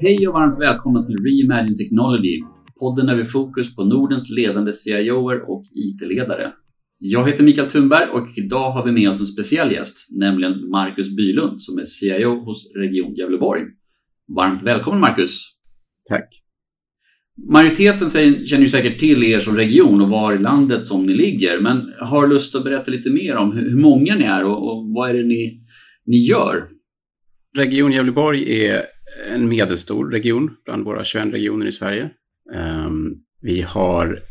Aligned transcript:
Hej 0.00 0.28
och 0.28 0.34
varmt 0.34 0.60
välkomna 0.60 1.02
till 1.02 1.16
Reimagine 1.16 1.76
Technology, 1.76 2.40
podden 2.78 3.06
där 3.06 3.16
vi 3.16 3.24
fokus 3.24 3.76
på 3.76 3.84
Nordens 3.84 4.30
ledande 4.30 4.72
CIOer 4.72 5.50
och 5.50 5.64
IT-ledare. 5.72 6.52
Jag 6.98 7.28
heter 7.28 7.44
Mikael 7.44 7.66
Thunberg 7.66 8.08
och 8.10 8.28
idag 8.36 8.70
har 8.70 8.84
vi 8.84 8.92
med 8.92 9.10
oss 9.10 9.20
en 9.20 9.26
speciell 9.26 9.72
gäst, 9.72 9.96
nämligen 10.10 10.70
Marcus 10.70 11.16
Bylund 11.16 11.62
som 11.62 11.78
är 11.78 11.84
CIO 11.84 12.44
hos 12.44 12.72
Region 12.76 13.14
Gävleborg. 13.14 13.62
Varmt 14.36 14.62
välkommen 14.62 15.00
Marcus! 15.00 15.40
Tack! 16.08 16.28
Majoriteten 17.50 18.10
känner 18.46 18.62
ju 18.62 18.68
säkert 18.68 18.98
till 18.98 19.24
er 19.24 19.38
som 19.38 19.56
region 19.56 20.00
och 20.00 20.08
var 20.08 20.32
i 20.34 20.38
landet 20.38 20.86
som 20.86 21.06
ni 21.06 21.14
ligger, 21.14 21.60
men 21.60 21.92
har 22.00 22.28
lust 22.28 22.54
att 22.54 22.64
berätta 22.64 22.90
lite 22.90 23.10
mer 23.10 23.36
om 23.36 23.52
hur 23.52 23.76
många 23.76 24.14
ni 24.14 24.24
är 24.24 24.44
och, 24.44 24.72
och 24.72 24.94
vad 24.94 25.10
är 25.10 25.14
det 25.14 25.24
ni, 25.24 25.60
ni 26.06 26.16
gör? 26.16 26.68
Region 27.56 27.92
Gävleborg 27.92 28.64
är 28.64 28.93
en 29.32 29.48
medelstor 29.48 30.10
region 30.10 30.56
bland 30.64 30.84
våra 30.84 31.04
21 31.04 31.32
regioner 31.32 31.66
i 31.66 31.72
Sverige. 31.72 32.10
Ehm, 32.54 33.14
vi 33.40 33.60
har 33.60 34.22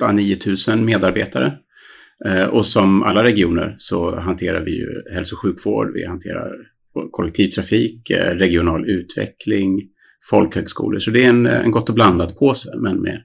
8-9 0.00 0.32
eh, 0.32 0.38
tusen 0.38 0.84
medarbetare. 0.84 1.58
Eh, 2.24 2.44
och 2.44 2.66
som 2.66 3.02
alla 3.02 3.24
regioner 3.24 3.74
så 3.78 4.16
hanterar 4.16 4.64
vi 4.64 4.70
ju 4.70 5.02
hälso 5.12 5.34
och 5.34 5.42
sjukvård, 5.42 5.92
vi 5.94 6.06
hanterar 6.06 6.52
kollektivtrafik, 7.10 8.10
eh, 8.10 8.34
regional 8.34 8.90
utveckling, 8.90 9.82
folkhögskolor. 10.30 10.98
Så 10.98 11.10
det 11.10 11.24
är 11.24 11.28
en, 11.28 11.46
en 11.46 11.70
gott 11.70 11.88
och 11.88 11.94
blandat 11.94 12.38
påse, 12.38 12.76
men 12.76 13.02
med 13.02 13.24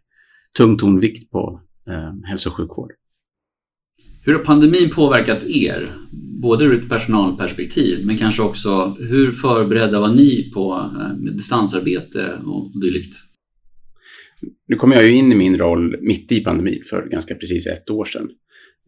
tung 0.57 0.77
tonvikt 0.77 1.31
på 1.31 1.62
eh, 1.88 2.29
hälso 2.29 2.49
och 2.49 2.55
sjukvård. 2.55 2.91
Hur 4.26 4.34
har 4.34 4.45
pandemin 4.45 4.90
påverkat 4.90 5.43
er? 5.43 5.91
Både 6.41 6.65
ur 6.65 6.84
ett 6.84 6.89
personalperspektiv, 6.89 8.05
men 8.05 8.17
kanske 8.17 8.41
också 8.41 8.95
hur 8.99 9.31
förberedda 9.31 9.99
var 9.99 10.13
ni 10.13 10.51
på 10.53 10.91
eh, 10.99 11.34
distansarbete 11.34 12.39
och 12.45 12.81
dylikt? 12.81 13.15
Nu 14.67 14.75
kom 14.75 14.91
jag 14.91 15.05
ju 15.05 15.12
in 15.12 15.31
i 15.31 15.35
min 15.35 15.57
roll 15.57 15.97
mitt 16.01 16.31
i 16.31 16.43
pandemin 16.43 16.84
för 16.89 17.07
ganska 17.07 17.35
precis 17.35 17.67
ett 17.67 17.89
år 17.89 18.05
sedan. 18.05 18.29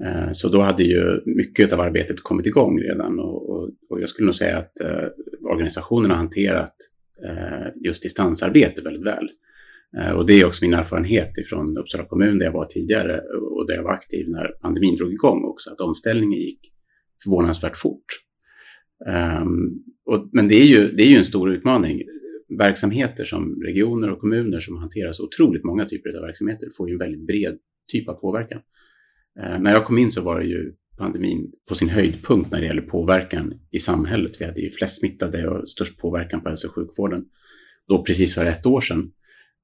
Eh, 0.04 0.32
så 0.32 0.50
då 0.50 0.62
hade 0.62 0.84
ju 0.84 1.22
mycket 1.26 1.74
av 1.74 1.80
arbetet 1.80 2.22
kommit 2.22 2.46
igång 2.46 2.80
redan 2.80 3.20
och, 3.20 3.50
och, 3.50 3.70
och 3.90 4.02
jag 4.02 4.10
skulle 4.10 4.26
nog 4.26 4.36
säga 4.36 4.58
att 4.58 4.80
eh, 4.80 5.48
organisationen 5.52 6.12
har 6.12 6.18
hanterat 6.18 6.76
Eh, 7.26 7.68
just 7.84 8.04
distansarbete 8.04 8.82
väldigt 8.82 9.06
väl. 9.06 9.30
Eh, 9.98 10.12
och 10.12 10.26
det 10.26 10.34
är 10.34 10.46
också 10.46 10.66
min 10.66 10.74
erfarenhet 10.74 11.38
ifrån 11.38 11.78
Uppsala 11.78 12.06
kommun 12.06 12.38
där 12.38 12.46
jag 12.46 12.54
var 12.54 12.66
tidigare 12.66 13.22
och 13.52 13.68
där 13.68 13.76
jag 13.76 13.84
var 13.84 13.92
aktiv 13.92 14.26
när 14.30 14.48
pandemin 14.62 14.96
drog 14.96 15.14
igång 15.14 15.44
också, 15.44 15.72
att 15.72 15.82
omställningen 15.82 16.40
gick 16.40 16.73
förvånansvärt 17.24 17.78
fort. 17.78 18.06
Um, 19.42 19.84
och, 20.06 20.30
men 20.32 20.48
det 20.48 20.56
är, 20.56 20.66
ju, 20.66 20.92
det 20.92 21.04
är 21.04 21.08
ju 21.08 21.18
en 21.18 21.26
stor 21.26 21.54
utmaning. 21.54 22.02
Verksamheter 22.58 23.26
som 23.26 23.62
regioner 23.62 24.12
och 24.12 24.20
kommuner 24.20 24.60
som 24.60 24.78
hanterar 24.78 25.12
så 25.12 25.24
otroligt 25.24 25.64
många 25.64 25.86
typer 25.86 26.18
av 26.18 26.22
verksamheter 26.22 26.68
får 26.78 26.90
ju 26.90 26.94
en 26.94 27.00
väldigt 27.00 27.28
bred 27.28 27.58
typ 27.92 28.10
av 28.10 28.14
påverkan. 28.14 28.62
Uh, 29.40 29.60
när 29.60 29.72
jag 29.72 29.86
kom 29.86 29.98
in 29.98 30.12
så 30.12 30.22
var 30.22 30.40
det 30.40 30.46
ju 30.46 30.74
pandemin 30.98 31.52
på 31.70 31.76
sin 31.76 31.90
höjdpunkt 31.90 32.52
när 32.52 32.62
det 32.62 32.68
gäller 32.68 32.82
påverkan 32.82 33.54
i 33.72 33.80
samhället. 33.80 34.42
Vi 34.42 34.46
hade 34.46 34.62
ju 34.62 34.72
flest 34.72 35.00
smittade 35.00 35.48
och 35.48 35.70
störst 35.70 35.98
påverkan 35.98 36.42
på 36.42 36.50
hälso 36.50 36.68
och 36.68 36.76
sjukvården 36.76 37.26
då 37.88 38.04
precis 38.04 38.34
för 38.36 38.46
ett 38.46 38.66
år 38.66 38.82
sedan. 38.82 39.12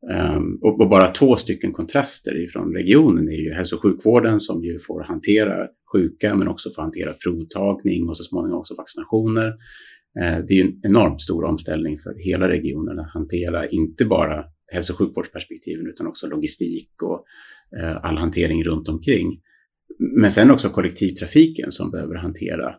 Um, 0.07 0.59
och, 0.61 0.89
bara 0.89 1.07
två 1.07 1.35
stycken 1.35 1.73
kontraster 1.73 2.43
ifrån 2.43 2.73
regionen 2.73 3.29
är 3.29 3.37
ju 3.37 3.53
hälso 3.53 3.75
och 3.75 3.81
sjukvården 3.81 4.39
som 4.39 4.63
ju 4.63 4.79
får 4.79 5.03
hantera 5.03 5.67
sjuka 5.93 6.35
men 6.35 6.47
också 6.47 6.69
får 6.75 6.81
hantera 6.81 7.13
provtagning 7.13 8.09
och 8.09 8.17
så 8.17 8.23
småningom 8.23 8.59
också 8.59 8.75
vaccinationer. 8.77 9.47
Uh, 9.47 10.45
det 10.47 10.53
är 10.53 10.55
ju 10.55 10.61
en 10.61 10.79
enormt 10.83 11.21
stor 11.21 11.43
omställning 11.43 11.97
för 11.97 12.13
hela 12.17 12.49
regionen 12.49 12.99
att 12.99 13.13
hantera 13.13 13.69
inte 13.69 14.05
bara 14.05 14.45
hälso 14.71 14.93
och 14.93 14.99
sjukvårdsperspektiven 14.99 15.87
utan 15.87 16.07
också 16.07 16.27
logistik 16.27 16.89
och 17.03 17.25
uh, 17.81 18.05
all 18.05 18.17
hantering 18.17 18.63
runt 18.63 18.89
omkring. 18.89 19.39
Men 19.99 20.31
sen 20.31 20.51
också 20.51 20.69
kollektivtrafiken 20.69 21.71
som 21.71 21.91
behöver 21.91 22.15
hantera 22.15 22.75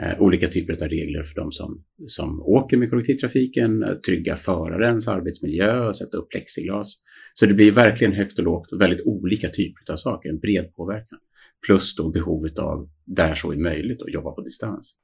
Eh, 0.00 0.22
olika 0.22 0.48
typer 0.48 0.72
av 0.72 0.88
regler 0.88 1.22
för 1.22 1.34
de 1.34 1.52
som, 1.52 1.84
som 2.06 2.42
åker 2.42 2.76
med 2.76 2.90
kollektivtrafiken, 2.90 3.82
eh, 3.82 3.94
trygga 3.94 4.36
förarens 4.36 5.08
arbetsmiljö 5.08 5.88
och 5.88 5.96
sätta 5.96 6.16
upp 6.16 6.30
plexiglas. 6.30 6.94
Så 7.34 7.46
det 7.46 7.54
blir 7.54 7.72
verkligen 7.72 8.12
högt 8.12 8.38
och 8.38 8.44
lågt 8.44 8.72
och 8.72 8.80
väldigt 8.80 9.06
olika 9.06 9.48
typer 9.48 9.92
av 9.92 9.96
saker, 9.96 10.28
en 10.28 10.38
bred 10.38 10.74
påverkan. 10.74 11.18
Plus 11.66 11.96
då 11.96 12.10
behovet 12.10 12.58
av, 12.58 12.88
där 13.04 13.34
så 13.34 13.52
är 13.52 13.56
möjligt, 13.56 14.02
att 14.02 14.12
jobba 14.12 14.30
på 14.30 14.40
distans. 14.40 14.96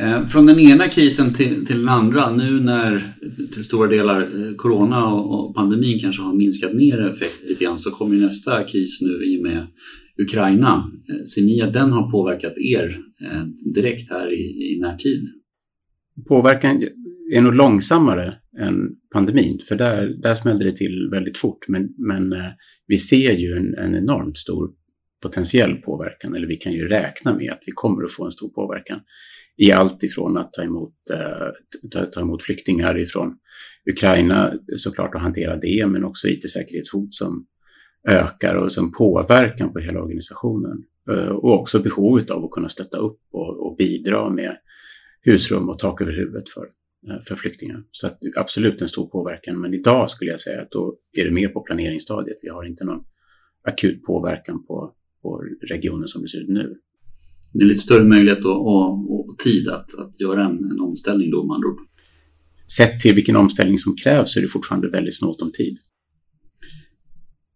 Eh, 0.00 0.26
från 0.26 0.46
den 0.46 0.58
ena 0.58 0.88
krisen 0.88 1.34
till, 1.34 1.66
till 1.66 1.78
den 1.78 1.88
andra, 1.88 2.30
nu 2.36 2.60
när 2.60 3.14
till 3.52 3.64
stora 3.64 3.88
delar 3.88 4.56
corona 4.56 5.06
och, 5.06 5.54
pandemin 5.54 6.00
kanske 6.00 6.22
har 6.22 6.34
minskat 6.34 6.74
ner 6.74 7.00
effekten 7.00 7.48
lite 7.48 7.64
grann 7.64 7.78
så 7.78 7.90
kommer 7.90 8.16
nästa 8.16 8.64
kris 8.64 9.02
nu 9.02 9.24
i 9.24 9.38
och 9.38 9.42
med 9.42 9.66
Ukraina. 10.18 10.92
Eh, 11.08 11.24
ser 11.24 11.42
ni 11.42 11.62
att 11.62 11.72
den 11.72 11.92
har 11.92 12.10
påverkat 12.10 12.52
er 12.56 13.00
eh, 13.20 13.44
direkt 13.74 14.10
här 14.10 14.32
i, 14.32 14.74
i 14.74 14.80
närtid? 14.80 15.28
Påverkan 16.28 16.82
är 17.32 17.40
nog 17.40 17.54
långsammare 17.54 18.34
än 18.58 18.90
pandemin, 19.14 19.60
för 19.68 19.76
där, 19.76 20.06
där 20.22 20.34
smällde 20.34 20.64
det 20.64 20.76
till 20.76 21.08
väldigt 21.10 21.38
fort. 21.38 21.68
Men, 21.68 21.94
men 21.96 22.32
eh, 22.32 22.50
vi 22.86 22.96
ser 22.96 23.32
ju 23.32 23.56
en, 23.56 23.74
en 23.74 23.94
enormt 23.94 24.38
stor 24.38 24.70
potentiell 25.22 25.74
påverkan, 25.74 26.34
eller 26.34 26.46
vi 26.46 26.56
kan 26.56 26.72
ju 26.72 26.88
räkna 26.88 27.36
med 27.36 27.52
att 27.52 27.62
vi 27.66 27.72
kommer 27.72 28.04
att 28.04 28.12
få 28.12 28.24
en 28.24 28.32
stor 28.32 28.48
påverkan 28.48 29.00
i 29.56 29.72
allt 29.72 30.02
ifrån 30.02 30.36
att 30.36 30.52
ta 30.52 30.62
emot, 30.62 30.94
eh, 31.12 31.88
ta, 31.90 32.06
ta 32.06 32.20
emot 32.20 32.42
flyktingar 32.42 32.98
ifrån 32.98 33.36
Ukraina 33.90 34.54
såklart 34.76 35.14
och 35.14 35.20
hantera 35.20 35.56
det, 35.56 35.86
men 35.86 36.04
också 36.04 36.28
IT-säkerhetshot 36.28 37.14
som 37.14 37.46
ökar 38.08 38.54
och 38.54 38.72
som 38.72 38.92
påverkan 38.92 39.72
på 39.72 39.78
hela 39.78 40.00
organisationen. 40.02 40.84
Eh, 41.10 41.28
och 41.28 41.60
också 41.60 41.78
behovet 41.78 42.30
av 42.30 42.44
att 42.44 42.50
kunna 42.50 42.68
stötta 42.68 42.96
upp 42.96 43.20
och, 43.32 43.66
och 43.66 43.76
bidra 43.76 44.30
med 44.30 44.56
husrum 45.22 45.68
och 45.68 45.78
tak 45.78 46.00
över 46.00 46.12
huvudet 46.12 46.48
för, 46.48 46.66
eh, 47.08 47.22
för 47.22 47.34
flyktingar. 47.34 47.84
Så 47.90 48.06
att, 48.06 48.18
absolut 48.36 48.82
en 48.82 48.88
stor 48.88 49.06
påverkan, 49.06 49.60
men 49.60 49.74
idag 49.74 50.10
skulle 50.10 50.30
jag 50.30 50.40
säga 50.40 50.62
att 50.62 50.70
då 50.70 50.96
är 51.12 51.24
det 51.24 51.30
mer 51.30 51.48
på 51.48 51.60
planeringsstadiet. 51.60 52.38
Vi 52.42 52.48
har 52.48 52.64
inte 52.64 52.84
någon 52.84 53.04
akut 53.64 54.02
påverkan 54.02 54.66
på, 54.66 54.92
på 55.22 55.44
regionen 55.68 56.08
som 56.08 56.22
det 56.22 56.28
ser 56.28 56.38
ut 56.38 56.48
nu 56.48 56.76
det 57.52 57.64
är 57.64 57.68
lite 57.68 57.80
större 57.80 58.04
möjlighet 58.04 58.44
och, 58.44 59.14
och, 59.14 59.38
tid 59.38 59.68
att, 59.68 59.94
att 59.94 60.20
göra 60.20 60.44
en, 60.44 60.70
en 60.70 60.80
omställning 60.80 61.30
då 61.30 61.44
med 61.44 61.54
andra. 61.54 61.68
Sett 62.76 63.00
till 63.00 63.14
vilken 63.14 63.36
omställning 63.36 63.78
som 63.78 63.96
krävs 63.96 64.32
så 64.32 64.38
är 64.38 64.42
det 64.42 64.48
fortfarande 64.48 64.88
väldigt 64.88 65.18
snålt 65.18 65.42
om 65.42 65.52
tid. 65.52 65.78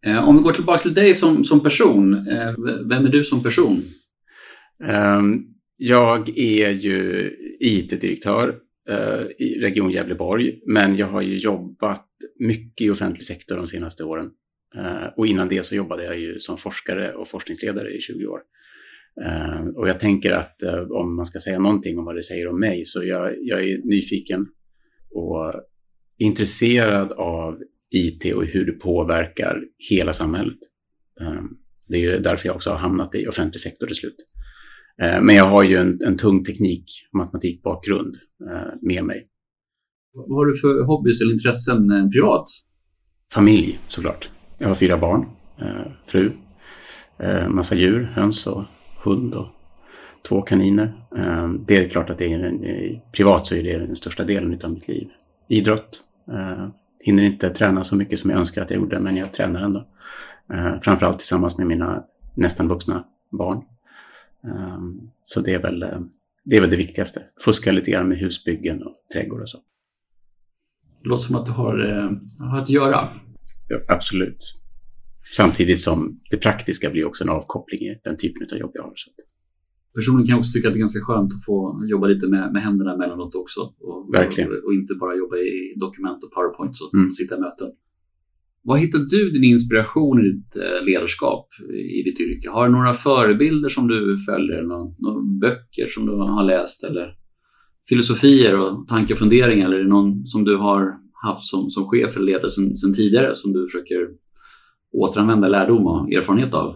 Eh, 0.06 0.28
om 0.28 0.36
vi 0.36 0.42
går 0.42 0.52
tillbaka 0.52 0.78
till 0.78 0.94
dig 0.94 1.14
som, 1.14 1.44
som 1.44 1.62
person, 1.62 2.14
eh, 2.14 2.54
vem 2.88 3.06
är 3.06 3.08
du 3.08 3.24
som 3.24 3.42
person? 3.42 3.82
Ehm, 4.84 5.44
jag 5.76 6.28
är 6.38 6.70
ju 6.70 7.30
IT-direktör 7.60 8.54
eh, 8.88 9.26
i 9.38 9.58
Region 9.60 9.90
Gävleborg, 9.90 10.60
men 10.66 10.94
jag 10.94 11.06
har 11.06 11.22
ju 11.22 11.36
jobbat 11.36 12.06
mycket 12.38 12.86
i 12.86 12.90
offentlig 12.90 13.22
sektor 13.22 13.56
de 13.56 13.66
senaste 13.66 14.04
åren. 14.04 14.30
Och 15.16 15.26
innan 15.26 15.48
det 15.48 15.64
så 15.64 15.74
jobbade 15.74 16.04
jag 16.04 16.18
ju 16.18 16.38
som 16.38 16.58
forskare 16.58 17.14
och 17.14 17.28
forskningsledare 17.28 17.90
i 17.90 18.00
20 18.00 18.26
år. 18.26 18.40
Och 19.76 19.88
jag 19.88 20.00
tänker 20.00 20.30
att 20.32 20.62
om 20.90 21.16
man 21.16 21.26
ska 21.26 21.38
säga 21.38 21.58
någonting 21.58 21.98
om 21.98 22.04
vad 22.04 22.14
det 22.14 22.22
säger 22.22 22.48
om 22.48 22.60
mig 22.60 22.84
så 22.84 23.04
jag, 23.04 23.34
jag 23.40 23.64
är 23.64 23.80
nyfiken 23.84 24.46
och 25.10 25.54
intresserad 26.18 27.12
av 27.12 27.58
IT 27.90 28.34
och 28.34 28.44
hur 28.44 28.66
det 28.66 28.72
påverkar 28.72 29.62
hela 29.90 30.12
samhället. 30.12 30.58
Uh, 31.20 31.42
det 31.88 31.96
är 31.96 32.00
ju 32.00 32.18
därför 32.18 32.46
jag 32.46 32.56
också 32.56 32.70
har 32.70 32.78
hamnat 32.78 33.14
i 33.14 33.26
offentlig 33.26 33.60
sektor 33.60 33.86
till 33.86 33.96
slut. 33.96 34.16
men 34.98 35.36
jag 35.36 35.44
har 35.44 35.64
ju 35.64 35.76
en, 35.76 36.02
en 36.02 36.16
tung 36.16 36.44
teknik 36.44 36.84
och 37.12 37.18
matematikbakgrund 37.18 38.16
med 38.82 39.04
mig. 39.04 39.26
Vad 40.14 40.36
har 40.38 40.46
du 40.46 40.58
för 40.58 40.84
hobbys 40.84 41.20
eller 41.20 41.32
intressen 41.32 42.10
privat? 42.12 42.44
Familj 43.32 43.78
såklart. 43.88 44.30
Jag 44.58 44.68
har 44.68 44.74
fyra 44.74 44.98
barn, 44.98 45.26
fru, 46.06 46.30
massa 47.48 47.74
djur, 47.74 48.02
höns 48.02 48.46
och 48.46 48.64
hund 49.04 49.34
och 49.34 49.48
två 50.28 50.42
kaniner. 50.42 50.92
Ehm, 51.16 51.64
det 51.66 51.76
är 51.76 51.88
klart 51.88 52.10
att 52.10 52.18
det 52.18 52.32
är, 52.32 53.02
privat 53.12 53.46
så 53.46 53.54
är 53.54 53.62
det 53.62 53.78
den 53.78 53.96
största 53.96 54.24
delen 54.24 54.60
av 54.64 54.72
mitt 54.72 54.88
liv. 54.88 55.08
Idrott. 55.48 56.00
Hinner 57.06 57.22
inte 57.22 57.50
träna 57.50 57.84
så 57.84 57.96
mycket 57.96 58.18
som 58.18 58.30
jag 58.30 58.38
önskar 58.38 58.62
att 58.62 58.70
jag 58.70 58.80
gjorde, 58.80 59.00
men 59.00 59.16
jag 59.16 59.32
tränar 59.32 59.62
ändå. 59.62 59.88
Ehm, 60.54 60.80
framförallt 60.80 61.18
tillsammans 61.18 61.58
med 61.58 61.66
mina 61.66 62.04
nästan 62.34 62.68
vuxna 62.68 63.04
barn. 63.30 63.64
Så 65.24 65.40
det 65.40 65.54
är 65.54 65.62
väl 65.62 65.84
det, 66.44 66.56
är 66.56 66.60
väl 66.60 66.70
det 66.70 66.76
viktigaste. 66.76 67.22
Fuska 67.44 67.72
lite 67.72 67.90
grann 67.90 68.08
med 68.08 68.18
husbyggen 68.18 68.82
och 68.82 68.94
trädgård 69.12 69.40
och 69.40 69.48
så. 69.48 69.58
Det 71.02 71.08
låter 71.08 71.22
som 71.22 71.36
att 71.36 71.46
du 71.46 71.52
har, 71.52 71.78
eh, 71.88 72.10
har 72.48 72.58
att 72.58 72.68
göra. 72.68 73.08
Ja, 73.68 73.80
absolut. 73.88 74.54
Samtidigt 75.32 75.80
som 75.80 76.20
det 76.30 76.36
praktiska 76.36 76.90
blir 76.90 77.04
också 77.04 77.24
en 77.24 77.30
avkoppling 77.30 77.80
i 77.80 78.00
den 78.04 78.16
typen 78.16 78.46
av 78.52 78.58
jobb 78.58 78.70
jag 78.74 78.82
har. 78.82 78.92
Så. 78.94 79.10
Personligen 79.96 80.26
kan 80.26 80.32
jag 80.34 80.40
också 80.42 80.52
tycka 80.52 80.68
att 80.68 80.74
det 80.74 80.78
är 80.78 80.86
ganska 80.88 81.00
skönt 81.00 81.32
att 81.34 81.44
få 81.44 81.56
jobba 81.92 82.06
lite 82.06 82.26
med, 82.28 82.52
med 82.52 82.62
händerna 82.62 82.94
emellanåt 82.94 83.34
också. 83.34 83.60
Och, 83.80 84.14
Verkligen. 84.14 84.50
Och, 84.50 84.64
och, 84.64 84.74
inte 84.74 84.94
bara 84.94 85.14
jobba 85.16 85.36
i 85.36 85.74
dokument 85.84 86.24
och 86.24 86.30
powerpoints 86.34 86.80
och 86.82 86.94
Mm. 86.94 87.10
sitta 87.10 87.36
i 87.36 87.40
möten. 87.40 87.68
Var 88.62 88.76
hittar 88.76 88.98
du 88.98 89.30
din 89.30 89.44
inspiration 89.44 90.20
i 90.20 90.22
ditt 90.30 90.56
eh, 90.56 90.84
ledarskap 90.84 91.48
i 91.98 92.02
ditt 92.02 92.20
yrke? 92.20 92.50
Har 92.50 92.66
du 92.66 92.72
några 92.72 92.92
förebilder 92.92 93.68
som 93.68 93.88
du 93.88 94.18
följer? 94.18 94.62
Några, 94.62 94.84
några 94.98 95.20
böcker 95.40 95.88
som 95.88 96.06
du 96.06 96.12
har 96.12 96.44
läst 96.44 96.84
eller 96.84 97.14
filosofier 97.88 98.58
och 98.58 98.88
tankar 98.88 99.14
och 99.14 99.18
funderingar? 99.18 99.66
Eller 99.66 99.76
är 99.76 99.82
det 99.82 99.88
någon 99.88 100.26
som 100.26 100.44
du 100.44 100.56
har 100.56 100.98
haft 101.22 101.42
som, 101.42 101.70
som 101.70 101.88
chef 101.88 102.16
eller 102.16 102.26
ledare 102.26 102.50
sedan 102.50 102.94
tidigare 102.94 103.34
som 103.34 103.52
du 103.52 103.66
försöker 103.66 104.08
återanvända 104.92 105.48
lärdom 105.48 105.86
och 105.86 106.12
erfarenhet 106.12 106.54
av? 106.54 106.74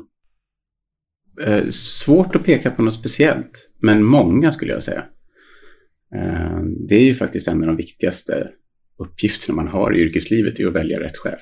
Eh, 1.47 1.69
svårt 1.71 2.37
att 2.37 2.45
peka 2.45 2.71
på 2.71 2.83
något 2.83 2.95
speciellt, 2.95 3.71
men 3.79 4.05
många 4.05 4.53
skulle 4.53 4.73
jag 4.73 4.83
säga. 4.83 5.05
Eh, 6.15 6.63
det 6.89 6.95
är 6.95 7.05
ju 7.05 7.15
faktiskt 7.15 7.49
en 7.49 7.61
av 7.61 7.67
de 7.67 7.77
viktigaste 7.77 8.49
uppgifterna 8.99 9.57
man 9.57 9.69
har 9.69 9.97
i 9.97 10.01
yrkeslivet, 10.01 10.61
är 10.61 10.67
att 10.67 10.75
välja 10.75 11.01
rätt 11.01 11.17
chef. 11.17 11.41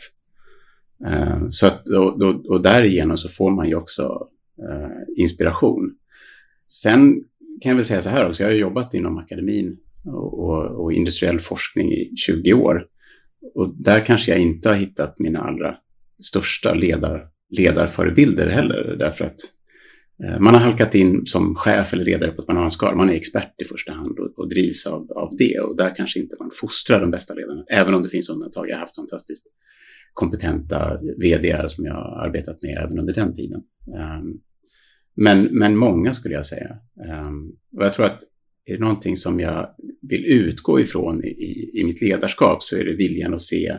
Eh, 1.06 1.49
så 1.49 1.67
att, 1.67 1.89
och, 1.89 2.23
och, 2.23 2.47
och 2.47 2.62
därigenom 2.62 3.17
så 3.17 3.29
får 3.29 3.50
man 3.50 3.69
ju 3.69 3.75
också 3.75 4.29
inspiration. 5.17 5.95
Sen 6.69 7.15
kan 7.61 7.71
jag 7.71 7.77
väl 7.77 7.85
säga 7.85 8.00
så 8.00 8.11
här 8.11 8.29
också, 8.29 8.43
jag 8.43 8.50
har 8.50 8.56
jobbat 8.56 8.95
inom 8.95 9.19
akademin 9.19 9.77
och, 10.05 10.85
och, 10.85 10.93
industriell 10.93 11.39
forskning 11.39 11.93
i 11.93 12.12
20 12.17 12.53
år. 12.53 12.87
Och 13.55 13.75
där 13.77 14.05
kanske 14.05 14.31
jag 14.31 14.41
inte 14.41 14.69
har 14.69 14.77
hittat 14.77 15.19
mina 15.19 15.41
allra 15.41 15.77
största 16.23 16.75
ledar, 16.75 17.29
ledarförebilder 17.50 18.47
heller, 18.47 18.97
därför 18.99 19.25
att 19.25 19.37
Eh, 20.25 20.41
man 20.41 20.55
har 20.55 20.61
halkat 20.61 20.94
in 20.94 21.26
som 21.26 21.55
chef 21.55 21.93
eller 21.93 22.05
ledare 22.05 22.31
på 22.31 22.41
ett 22.41 22.47
bananskal. 22.47 22.97
Man 22.97 23.11
är 23.11 23.15
expert 23.15 23.55
i 23.61 23.65
första 23.65 23.93
hand 23.93 24.19
och, 24.19 24.38
och 24.38 24.49
drivs 24.49 24.87
av, 24.87 25.12
av 25.12 25.37
det. 25.37 25.59
Och 25.59 25.76
där 25.76 25.94
kanske 25.94 26.20
inte 26.20 26.37
man 26.41 26.50
fostrar 26.61 27.00
de 27.00 27.11
bästa 27.11 27.35
ledarna, 27.35 27.65
även 27.70 27.94
om 27.94 28.03
det 28.03 28.09
finns 28.09 28.31
undantag. 28.31 28.69
Jag 28.69 28.75
har 28.75 28.81
haft 28.81 28.97
fantastiskt 28.97 29.47
kompetenta 30.12 31.00
vd 31.19 31.65
som 31.69 31.85
jag 31.85 31.94
har 31.94 32.26
arbetat 32.26 32.62
med 32.62 32.79
även 32.85 32.99
under 32.99 33.15
den 33.15 33.35
tiden. 33.35 33.62
Um, 33.87 34.41
men, 35.15 35.43
men 35.43 35.76
många 35.76 36.12
skulle 36.12 36.35
jag 36.35 36.47
säga. 36.47 36.76
Um, 37.26 37.56
och 37.76 37.85
jag 37.85 37.93
tror 37.93 38.06
att 38.06 38.23
är 38.64 38.73
det 38.73 38.81
någonting 38.81 39.17
som 39.17 39.41
jag 39.41 39.71
vill 40.03 40.25
utgå 40.25 40.81
ifrån 40.81 41.25
i, 41.25 41.29
i, 41.29 41.81
i 41.81 41.85
mitt 41.85 42.03
ledarskap 42.03 42.62
så 42.62 42.76
är 42.76 42.85
det 42.85 42.97
viljan 42.97 43.35
att 43.35 43.43
se 43.43 43.76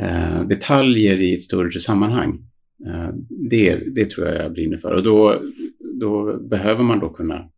uh, 0.00 0.48
detaljer 0.48 1.20
i 1.20 1.34
ett 1.34 1.42
större 1.42 1.80
sammanhang. 1.80 2.46
Eh, 2.86 3.10
det, 3.50 3.94
det 3.94 4.10
tror 4.10 4.26
jag 4.26 4.44
jag 4.44 4.52
brinner 4.52 4.76
för. 4.76 4.94
Och 4.94 5.02
då, 5.02 5.42
då 6.00 6.38
behöver 6.38 6.84
man 6.84 7.00
då 7.00 7.08
kunna 7.08 7.50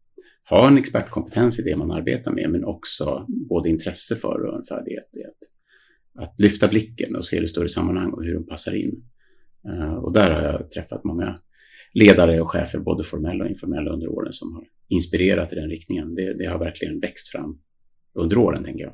ha 0.48 0.68
en 0.68 0.78
expertkompetens 0.78 1.58
i 1.58 1.62
det 1.62 1.76
man 1.76 1.90
arbetar 1.90 2.32
med, 2.32 2.50
men 2.50 2.64
också 2.64 3.26
både 3.28 3.68
intresse 3.68 4.16
för 4.16 4.44
och 4.44 4.58
en 4.58 4.64
färdighet 4.64 5.16
i 5.16 5.24
att, 5.24 6.28
att 6.28 6.40
lyfta 6.40 6.68
blicken 6.68 7.16
och 7.16 7.24
se 7.24 7.40
det 7.40 7.48
större 7.48 7.68
sammanhang 7.68 8.10
och 8.10 8.24
hur 8.24 8.34
de 8.34 8.46
passar 8.46 8.74
in. 8.74 9.04
Eh, 9.68 9.94
och 9.94 10.12
där 10.12 10.30
har 10.30 10.42
jag 10.42 10.70
träffat 10.70 11.04
många 11.04 11.38
ledare 11.92 12.40
och 12.40 12.50
chefer, 12.50 12.78
både 12.78 13.04
formella 13.04 13.44
och 13.44 13.50
informella 13.50 13.90
under 13.90 14.08
åren, 14.08 14.32
som 14.32 14.54
har 14.54 14.64
inspirerat 14.88 15.52
i 15.52 15.56
den 15.56 15.70
riktningen. 15.70 16.14
Det, 16.14 16.38
det 16.38 16.46
har 16.46 16.58
verkligen 16.58 17.00
växt 17.00 17.28
fram 17.28 17.58
under 18.14 18.38
åren, 18.38 18.64
tänker 18.64 18.84
jag. 18.84 18.92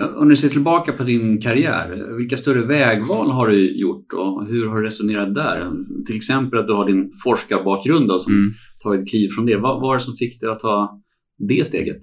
Om 0.00 0.28
du 0.28 0.36
ser 0.36 0.48
tillbaka 0.48 0.92
på 0.92 1.04
din 1.04 1.40
karriär, 1.40 2.16
vilka 2.18 2.36
större 2.36 2.66
vägval 2.66 3.30
har 3.30 3.48
du 3.48 3.78
gjort 3.80 4.12
och 4.12 4.46
hur 4.46 4.66
har 4.66 4.76
du 4.76 4.84
resonerat 4.84 5.34
där? 5.34 5.72
Till 6.06 6.16
exempel 6.16 6.58
att 6.58 6.66
du 6.66 6.72
har 6.72 6.86
din 6.86 7.12
forskarbakgrund 7.24 8.08
då, 8.08 8.18
som 8.18 8.32
mm. 8.32 8.52
tagit 8.82 9.08
kliv 9.08 9.28
från 9.28 9.46
det. 9.46 9.56
Vad 9.56 9.80
var 9.80 9.94
det 9.94 10.00
som 10.00 10.16
fick 10.16 10.40
dig 10.40 10.50
att 10.50 10.60
ta 10.60 11.02
det 11.38 11.66
steget? 11.66 12.00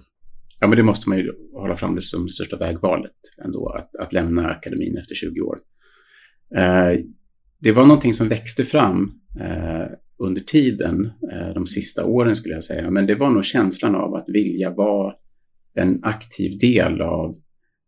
Ja, 0.60 0.68
men 0.68 0.78
det 0.78 0.84
måste 0.84 1.10
man 1.10 1.18
ju 1.18 1.32
hålla 1.54 1.76
fram 1.76 1.96
det 1.96 2.02
som 2.02 2.26
det 2.26 2.32
största 2.32 2.58
vägvalet 2.58 3.12
ändå, 3.46 3.70
att, 3.70 3.96
att 3.96 4.14
lämna 4.14 4.50
akademin 4.50 4.98
efter 4.98 5.16
20 5.16 5.42
år. 5.42 5.58
Eh, 6.56 7.00
det 7.60 7.72
var 7.72 7.86
någonting 7.86 8.14
som 8.14 8.28
växte 8.30 8.64
fram 8.64 9.12
eh, 9.40 9.88
under 10.20 10.42
tiden, 10.42 11.12
eh, 11.32 11.54
de 11.54 11.66
sista 11.66 12.06
åren 12.06 12.36
skulle 12.36 12.54
jag 12.54 12.64
säga, 12.64 12.92
men 12.92 13.08
det 13.08 13.16
var 13.16 13.30
nog 13.30 13.46
känslan 13.46 13.96
av 13.96 14.16
att 14.16 14.26
vilja 14.28 14.70
vara 14.70 15.14
en 15.74 16.04
aktiv 16.04 16.58
del 16.60 17.02
av 17.02 17.36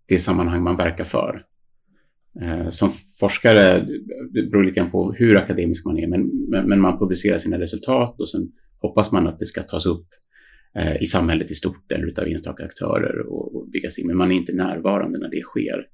det 0.07 0.19
sammanhang 0.19 0.63
man 0.63 0.77
verkar 0.77 1.03
för. 1.03 1.41
Eh, 2.41 2.69
som 2.69 2.89
forskare, 3.19 3.87
det 4.33 4.43
beror 4.43 4.63
lite 4.63 4.79
grann 4.79 4.91
på 4.91 5.13
hur 5.13 5.37
akademisk 5.37 5.85
man 5.85 5.99
är, 5.99 6.07
men, 6.07 6.29
men, 6.67 6.81
man 6.81 6.99
publicerar 6.99 7.37
sina 7.37 7.59
resultat 7.59 8.19
och 8.19 8.29
sen 8.29 8.51
hoppas 8.81 9.11
man 9.11 9.27
att 9.27 9.39
det 9.39 9.45
ska 9.45 9.63
tas 9.63 9.85
upp 9.85 10.07
eh, 10.75 11.01
i 11.01 11.05
samhället 11.05 11.51
i 11.51 11.53
stort 11.53 11.91
eller 11.91 12.07
utav 12.07 12.27
enstaka 12.27 12.65
aktörer 12.65 13.19
och, 13.27 13.55
och 13.55 13.69
byggas 13.69 13.99
in, 13.99 14.07
men 14.07 14.17
man 14.17 14.31
är 14.31 14.35
inte 14.35 14.55
närvarande 14.55 15.19
när 15.19 15.29
det 15.29 15.41
sker. 15.41 15.85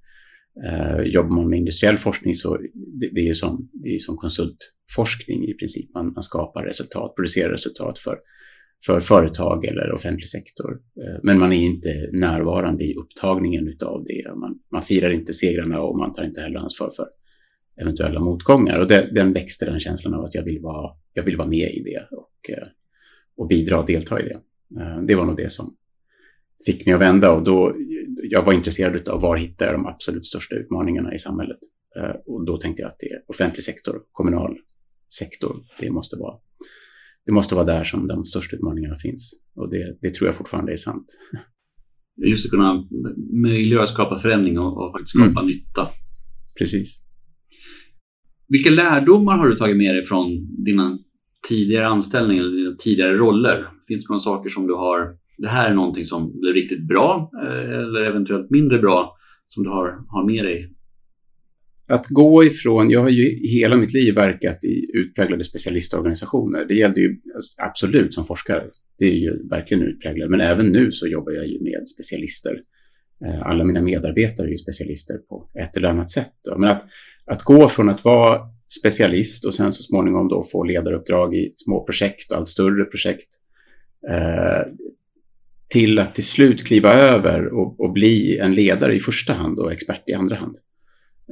Eh, 0.66 1.02
jobbar 1.02 1.36
man 1.36 1.50
med 1.50 1.60
industriell 1.60 1.98
forskning 1.98 2.36
så 2.36 2.58
det, 3.00 3.10
det 3.12 3.22
är 3.22 3.26
ju 3.26 3.34
som, 3.34 3.70
det 3.74 3.96
är 3.96 4.00
som 4.00 4.18
konsultforskning 4.18 5.48
i 5.48 5.54
princip. 5.54 5.94
Man, 5.94 6.14
man 6.14 6.22
skapar 6.22 6.66
resultat, 6.66 7.16
producerar 7.16 7.50
resultat 7.50 8.00
för, 8.00 8.18
för 8.86 9.00
företag 9.00 9.66
eller 9.66 9.92
offentlig 9.92 10.28
sektor. 10.28 10.72
Eh, 10.72 11.20
men 11.24 11.40
man 11.40 11.54
är 11.54 11.66
inte 11.66 12.10
närvarande 12.12 12.84
i 12.84 12.96
upptagningen 12.96 13.68
utav 13.68 14.04
det. 14.04 14.36
Man, 14.36 14.60
man 14.72 14.82
firar 14.82 15.10
inte 15.10 15.34
segrarna 15.34 15.82
och 15.82 15.98
man 15.98 16.14
tar 16.14 16.24
inte 16.24 16.42
heller 16.42 16.60
ansvar 16.60 16.90
för 16.96 17.08
eventuella 17.82 18.20
motgångar. 18.20 18.80
Och 18.80 18.88
det, 18.88 19.10
den 19.12 19.34
växte 19.34 19.66
den 19.66 19.80
känslan 19.80 20.14
av 20.14 20.24
att 20.24 20.36
jag 20.36 20.44
vill 20.44 20.60
vara, 20.60 20.92
jag 21.14 21.24
vill 21.24 21.38
vara 21.38 21.48
med 21.48 21.72
i 21.74 21.84
det 21.84 22.08
och, 22.12 22.50
eh, 22.50 22.68
och 23.38 23.48
bidra 23.48 23.80
och 23.80 23.86
delta 23.86 24.22
i 24.22 24.24
det. 24.24 24.40
Eh, 24.82 25.02
det 25.02 25.16
var 25.16 25.26
nog 25.26 25.38
det 25.38 25.52
som 25.52 25.76
fick 26.66 26.86
mig 26.86 26.96
att 26.96 27.02
vända 27.02 27.32
och 27.32 27.44
då, 27.44 27.76
jag 28.24 28.46
var 28.46 28.54
intresserad 28.54 29.10
av 29.10 29.22
var 29.22 29.38
hittar 29.38 29.66
jag 29.66 29.76
de 29.76 29.86
absolut 29.86 30.26
största 30.26 30.56
utmaningarna 30.56 31.14
i 31.14 31.18
samhället. 31.18 31.58
Och 32.26 32.46
då 32.46 32.58
tänkte 32.58 32.82
jag 32.82 32.90
att 32.90 33.00
det 33.00 33.12
är 33.12 33.24
offentlig 33.28 33.64
sektor, 33.64 34.02
kommunal 34.12 34.58
sektor, 35.20 35.66
det 35.80 35.90
måste 35.90 36.16
vara, 36.16 36.36
det 37.26 37.32
måste 37.32 37.56
vara 37.56 37.66
där 37.66 37.84
som 37.84 38.08
de 38.08 38.26
största 38.26 38.56
utmaningarna 38.56 38.96
finns. 38.98 39.46
Och 39.56 39.72
det, 39.72 39.98
det 40.02 40.14
tror 40.14 40.28
jag 40.28 40.36
fortfarande 40.36 40.72
är 40.72 40.76
sant. 40.76 41.06
Just 42.26 42.46
att 42.46 42.52
kunna 42.52 42.88
möjliggöra, 43.42 43.88
skapa 43.88 44.20
förändring 44.20 44.60
och, 44.60 44.86
och 44.86 44.92
faktiskt 44.92 45.18
skapa 45.18 45.40
mm. 45.40 45.46
nytta. 45.46 45.88
Precis. 46.60 47.04
Vilka 48.48 48.70
lärdomar 48.70 49.38
har 49.38 49.50
du 49.50 49.56
tagit 49.56 49.78
med 49.78 49.96
dig 49.96 50.06
från 50.06 50.28
dina 50.66 51.00
tidigare 51.50 51.88
anställningar 51.88 52.44
eller 52.44 52.58
dina 52.58 52.76
tidigare 52.76 53.18
roller? 53.18 53.68
Finns 53.88 54.06
det 54.06 54.10
några 54.10 54.20
saker 54.20 54.50
som 54.50 54.68
du 54.68 54.74
har 54.74 55.22
det 55.42 55.48
här 55.48 55.70
är 55.70 55.74
någonting 55.74 56.06
som 56.06 56.40
blir 56.40 56.54
riktigt 56.54 56.88
bra 56.88 57.32
eller 57.44 58.02
eventuellt 58.02 58.50
mindre 58.50 58.80
bra 58.80 59.16
som 59.48 59.64
du 59.64 59.70
har, 59.70 59.88
har 60.08 60.26
med 60.26 60.46
dig? 60.46 60.76
Att 61.92 62.08
gå 62.08 62.44
ifrån, 62.44 62.90
jag 62.90 63.02
har 63.02 63.10
ju 63.10 63.48
hela 63.48 63.78
mitt 63.78 63.94
liv 63.94 64.16
verkat 64.16 64.64
i 64.64 64.86
utpräglade 64.94 65.44
specialistorganisationer. 65.44 66.66
Det 66.66 66.74
gällde 66.74 67.02
ju 67.02 67.18
absolut 67.58 68.14
som 68.14 68.24
forskare. 68.24 68.64
Det 69.00 69.06
är 69.06 69.16
ju 69.16 69.48
verkligen 69.50 69.84
utpräglat. 69.84 70.30
Men 70.30 70.42
även 70.42 70.66
nu 70.66 70.92
så 70.92 71.08
jobbar 71.08 71.32
jag 71.32 71.48
ju 71.48 71.64
med 71.64 71.90
specialister. 71.90 72.62
Eh, 73.26 73.42
alla 73.42 73.64
mina 73.64 73.82
medarbetare 73.82 74.48
är 74.48 74.52
ju 74.52 74.58
specialister 74.58 75.18
på 75.18 75.50
ett 75.60 75.78
eller 75.78 75.90
annat 75.90 76.12
sätt. 76.12 76.32
Då. 76.44 76.58
Men 76.58 76.70
att, 76.70 76.86
att 77.26 77.44
gå 77.44 77.68
från 77.68 77.90
att 77.90 78.04
vara 78.04 78.40
specialist 78.80 79.46
och 79.46 79.54
sen 79.54 79.72
så 79.72 79.84
småningom 79.84 80.28
då 80.28 80.44
få 80.44 80.64
ledaruppdrag 80.64 81.36
i 81.36 81.54
små 81.56 81.84
projekt 81.84 82.32
och 82.32 82.38
allt 82.38 82.48
större 82.48 82.86
projekt 82.86 83.28
eh, 84.10 84.72
till 85.70 86.00
att 86.00 86.16
till 86.16 86.24
slut 86.24 86.66
kliva 86.66 86.94
över 86.94 87.54
och, 87.54 87.80
och, 87.80 87.94
bli 87.94 88.38
en 88.38 88.54
ledare 88.54 88.96
i 88.96 89.00
första 89.00 89.34
hand 89.34 89.60
och 89.60 89.72
expert 89.72 90.04
i 90.08 90.14
andra 90.14 90.36
hand. 90.36 90.58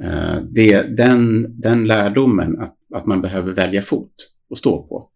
Eh, 0.02 0.42
det, 0.50 0.96
den, 0.96 1.46
den 1.60 1.86
lärdomen 1.86 2.58
att, 2.58 2.76
att 2.94 3.06
man 3.06 3.22
behöver 3.22 3.52
välja 3.52 3.82
fot 3.82 4.14
och 4.50 4.58
stå 4.58 4.82
på. 4.82 5.10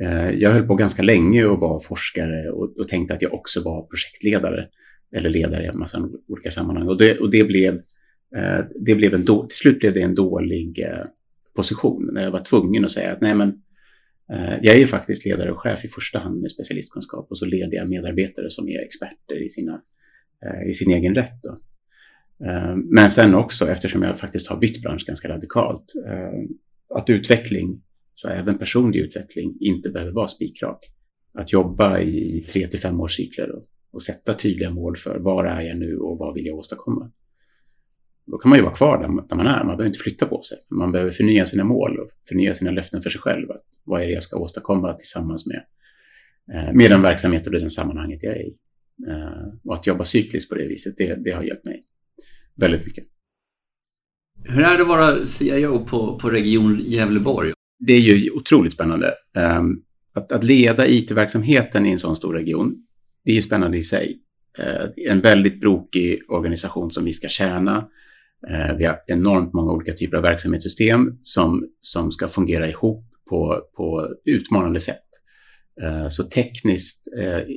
Eh, 0.00 0.30
jag 0.30 0.50
höll 0.50 0.66
på 0.66 0.74
ganska 0.74 1.02
länge 1.02 1.44
och 1.44 1.60
var 1.60 1.80
forskare 1.80 2.50
och, 2.50 2.78
och, 2.78 2.88
tänkte 2.88 3.14
att 3.14 3.22
jag 3.22 3.34
också 3.34 3.62
var 3.62 3.82
projektledare 3.82 4.68
eller 5.16 5.30
ledare 5.30 5.64
i 5.64 5.66
en 5.66 5.78
massa 5.78 6.08
olika 6.28 6.50
sammanhang. 6.50 6.88
Och 6.88 6.98
det, 6.98 7.18
och 7.18 7.30
det 7.30 7.44
blev, 7.44 7.74
eh, 8.36 8.64
det 8.80 8.94
blev 8.94 9.14
en 9.14 9.24
då, 9.24 9.46
till 9.46 9.58
slut 9.58 9.78
blev 9.78 9.94
det 9.94 10.02
en 10.02 10.14
dålig 10.14 10.86
position 11.56 12.10
när 12.12 12.22
jag 12.22 12.30
var 12.30 12.44
tvungen 12.44 12.84
att 12.84 12.90
säga 12.90 13.12
att 13.12 13.20
nej 13.20 13.34
men 13.34 13.62
jag 14.62 14.74
är 14.74 14.78
ju 14.78 14.86
faktiskt 14.86 15.24
ledare 15.24 15.52
och 15.52 15.60
chef 15.60 15.84
i 15.84 15.88
första 15.88 16.18
hand 16.18 16.40
med 16.40 16.50
specialistkunskap 16.50 17.26
och 17.30 17.38
så 17.38 17.46
leder 17.46 17.76
jag 17.76 17.88
medarbetare 17.88 18.50
som 18.50 18.68
är 18.68 18.84
experter 18.84 19.44
i, 19.44 19.48
sina, 19.48 19.80
i 20.68 20.72
sin 20.72 20.90
egen 20.90 21.14
rätt. 21.14 21.42
Då. 21.42 21.58
Eh, 22.46 22.76
men 22.76 23.10
sen 23.10 23.34
också, 23.34 23.68
eftersom 23.68 24.02
jag 24.02 24.18
faktiskt 24.18 24.46
har 24.46 24.56
bytt 24.56 24.82
bransch 24.82 25.06
ganska 25.06 25.28
radikalt, 25.28 25.92
eh, 26.06 26.98
att 26.98 27.10
utveckling, 27.10 27.82
så 28.14 28.28
även 28.28 28.58
personlig 28.58 29.00
utveckling, 29.00 29.56
inte 29.60 29.90
behöver 29.90 30.12
vara 30.12 30.26
spikrak. 30.26 30.78
Att 31.34 31.52
jobba 31.52 32.00
i 32.00 32.46
tre 32.52 32.66
till 32.66 32.80
fem 32.80 33.00
års 33.00 33.16
cykler 33.16 33.50
och, 33.50 33.62
och 33.92 34.02
sätta 34.02 34.34
tydliga 34.34 34.70
mål 34.70 34.96
för 34.96 35.18
var 35.18 35.44
är 35.44 35.60
jag 35.60 35.78
nu 35.78 35.96
och 35.96 36.18
vad 36.18 36.34
vill 36.34 36.46
jag 36.46 36.58
åstadkomma. 36.58 37.10
Då 38.26 38.38
kan 38.38 38.48
man 38.48 38.58
ju 38.58 38.64
vara 38.64 38.74
kvar 38.74 38.98
där, 38.98 39.28
där 39.28 39.36
man 39.36 39.46
är, 39.46 39.58
man 39.58 39.66
behöver 39.66 39.86
inte 39.86 39.98
flytta 39.98 40.26
på 40.26 40.42
sig. 40.42 40.58
Man 40.68 40.92
behöver 40.92 41.10
förnya 41.10 41.46
sina 41.46 41.64
mål 41.64 41.98
och 41.98 42.10
förnya 42.28 42.54
sina 42.54 42.70
löften 42.70 43.02
för 43.02 43.10
sig 43.10 43.20
själv. 43.20 43.48
vad 43.84 44.02
är 44.02 44.06
det 44.06 44.12
jag 44.12 44.22
ska 44.22 44.38
åstadkomma 44.38 44.94
tillsammans 44.94 45.46
med, 45.46 45.64
eh, 46.52 46.72
med 46.72 46.90
den 46.90 47.02
verksamhet 47.02 47.46
och 47.46 47.52
det 47.52 47.70
sammanhanget 47.70 48.22
jag 48.22 48.36
är 48.36 48.40
i. 48.40 48.54
Och 49.64 49.74
att 49.74 49.86
jobba 49.86 50.04
cykliskt 50.04 50.48
på 50.48 50.54
det 50.54 50.66
viset, 50.68 50.96
det, 50.96 51.14
det 51.24 51.30
har 51.30 51.42
hjälpt 51.42 51.64
mig 51.64 51.82
väldigt 52.56 52.84
mycket. 52.84 53.04
Hur 54.44 54.62
är 54.62 54.76
det 54.76 54.82
att 54.82 54.88
vara 54.88 55.26
CIO 55.26 55.84
på, 55.84 56.18
på 56.18 56.30
Region 56.30 56.80
Gävleborg? 56.84 57.52
Det 57.86 57.92
är 57.92 58.00
ju 58.00 58.30
otroligt 58.30 58.72
spännande. 58.72 59.14
Um, 59.58 59.82
att, 60.14 60.32
att 60.32 60.44
leda 60.44 60.86
IT-verksamheten 60.86 61.86
i 61.86 61.92
en 61.92 61.98
sån 61.98 62.16
stor 62.16 62.34
region, 62.34 62.74
det 63.24 63.30
är 63.30 63.34
ju 63.34 63.42
spännande 63.42 63.76
i 63.76 63.82
sig. 63.82 64.18
Uh, 64.58 65.10
en 65.10 65.20
väldigt 65.20 65.60
brokig 65.60 66.22
organisation 66.28 66.90
som 66.90 67.04
vi 67.04 67.12
ska 67.12 67.28
tjäna. 67.28 67.88
Uh, 68.50 68.76
vi 68.78 68.84
har 68.84 68.98
enormt 69.06 69.52
många 69.52 69.72
olika 69.72 69.92
typer 69.92 70.16
av 70.16 70.22
verksamhetssystem 70.22 71.18
som, 71.22 71.68
som 71.80 72.12
ska 72.12 72.28
fungera 72.28 72.68
ihop 72.68 73.04
på, 73.28 73.62
på 73.76 74.08
utmanande 74.24 74.80
sätt. 74.80 75.02
Så 76.08 76.24
tekniskt 76.24 77.08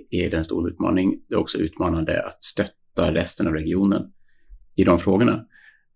är 0.10 0.30
det 0.30 0.38
en 0.38 0.44
stor 0.44 0.70
utmaning. 0.70 1.18
Det 1.30 1.36
är 1.36 1.40
också 1.40 1.58
utmanande 1.58 2.24
att 2.24 2.44
stötta 2.44 3.14
resten 3.14 3.48
av 3.48 3.54
regionen 3.54 4.02
i 4.76 4.84
de 4.84 5.00
frågorna. 5.00 5.46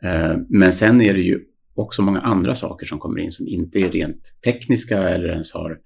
Eh, 0.03 0.35
men 0.49 0.73
sen 0.73 1.01
är 1.01 1.13
det 1.13 1.21
ju 1.21 1.39
också 1.75 2.01
många 2.01 2.19
andra 2.19 2.55
saker 2.55 2.85
som 2.85 2.99
kommer 2.99 3.19
in 3.19 3.31
som 3.31 3.47
inte 3.47 3.79
är 3.79 3.89
rent 3.89 4.33
tekniska 4.43 5.09
eller 5.09 5.29
ens 5.29 5.53
har 5.53 5.77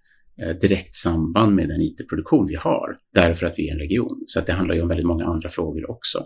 eh, 0.41 0.50
direkt 0.50 0.95
samband 0.95 1.55
med 1.55 1.69
den 1.69 1.81
IT-produktion 1.81 2.47
vi 2.47 2.55
har, 2.55 2.95
därför 3.13 3.47
att 3.47 3.53
vi 3.57 3.69
är 3.69 3.73
en 3.73 3.79
region. 3.79 4.23
Så 4.27 4.39
att 4.39 4.45
det 4.45 4.53
handlar 4.53 4.75
ju 4.75 4.81
om 4.81 4.88
väldigt 4.88 5.05
många 5.05 5.25
andra 5.25 5.50
frågor 5.50 5.91
också. 5.91 6.25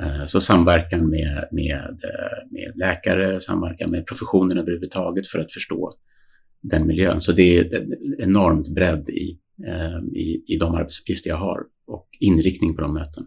Eh, 0.00 0.24
så 0.24 0.40
samverkan 0.40 1.10
med, 1.10 1.48
med, 1.52 2.00
med 2.50 2.72
läkare, 2.74 3.40
samverkan 3.40 3.90
med 3.90 4.06
professionen 4.06 4.58
överhuvudtaget 4.58 5.26
för 5.28 5.38
att 5.38 5.52
förstå 5.52 5.92
den 6.62 6.86
miljön. 6.86 7.20
Så 7.20 7.32
det 7.32 7.58
är 7.58 7.74
en 7.74 7.94
enormt 8.18 8.68
bredd 8.68 9.10
i, 9.10 9.38
i, 10.14 10.54
i 10.54 10.56
de 10.60 10.74
arbetsuppgifter 10.74 11.30
jag 11.30 11.36
har 11.36 11.60
och 11.86 12.08
inriktning 12.20 12.74
på 12.74 12.82
de 12.82 12.94
möten 12.94 13.26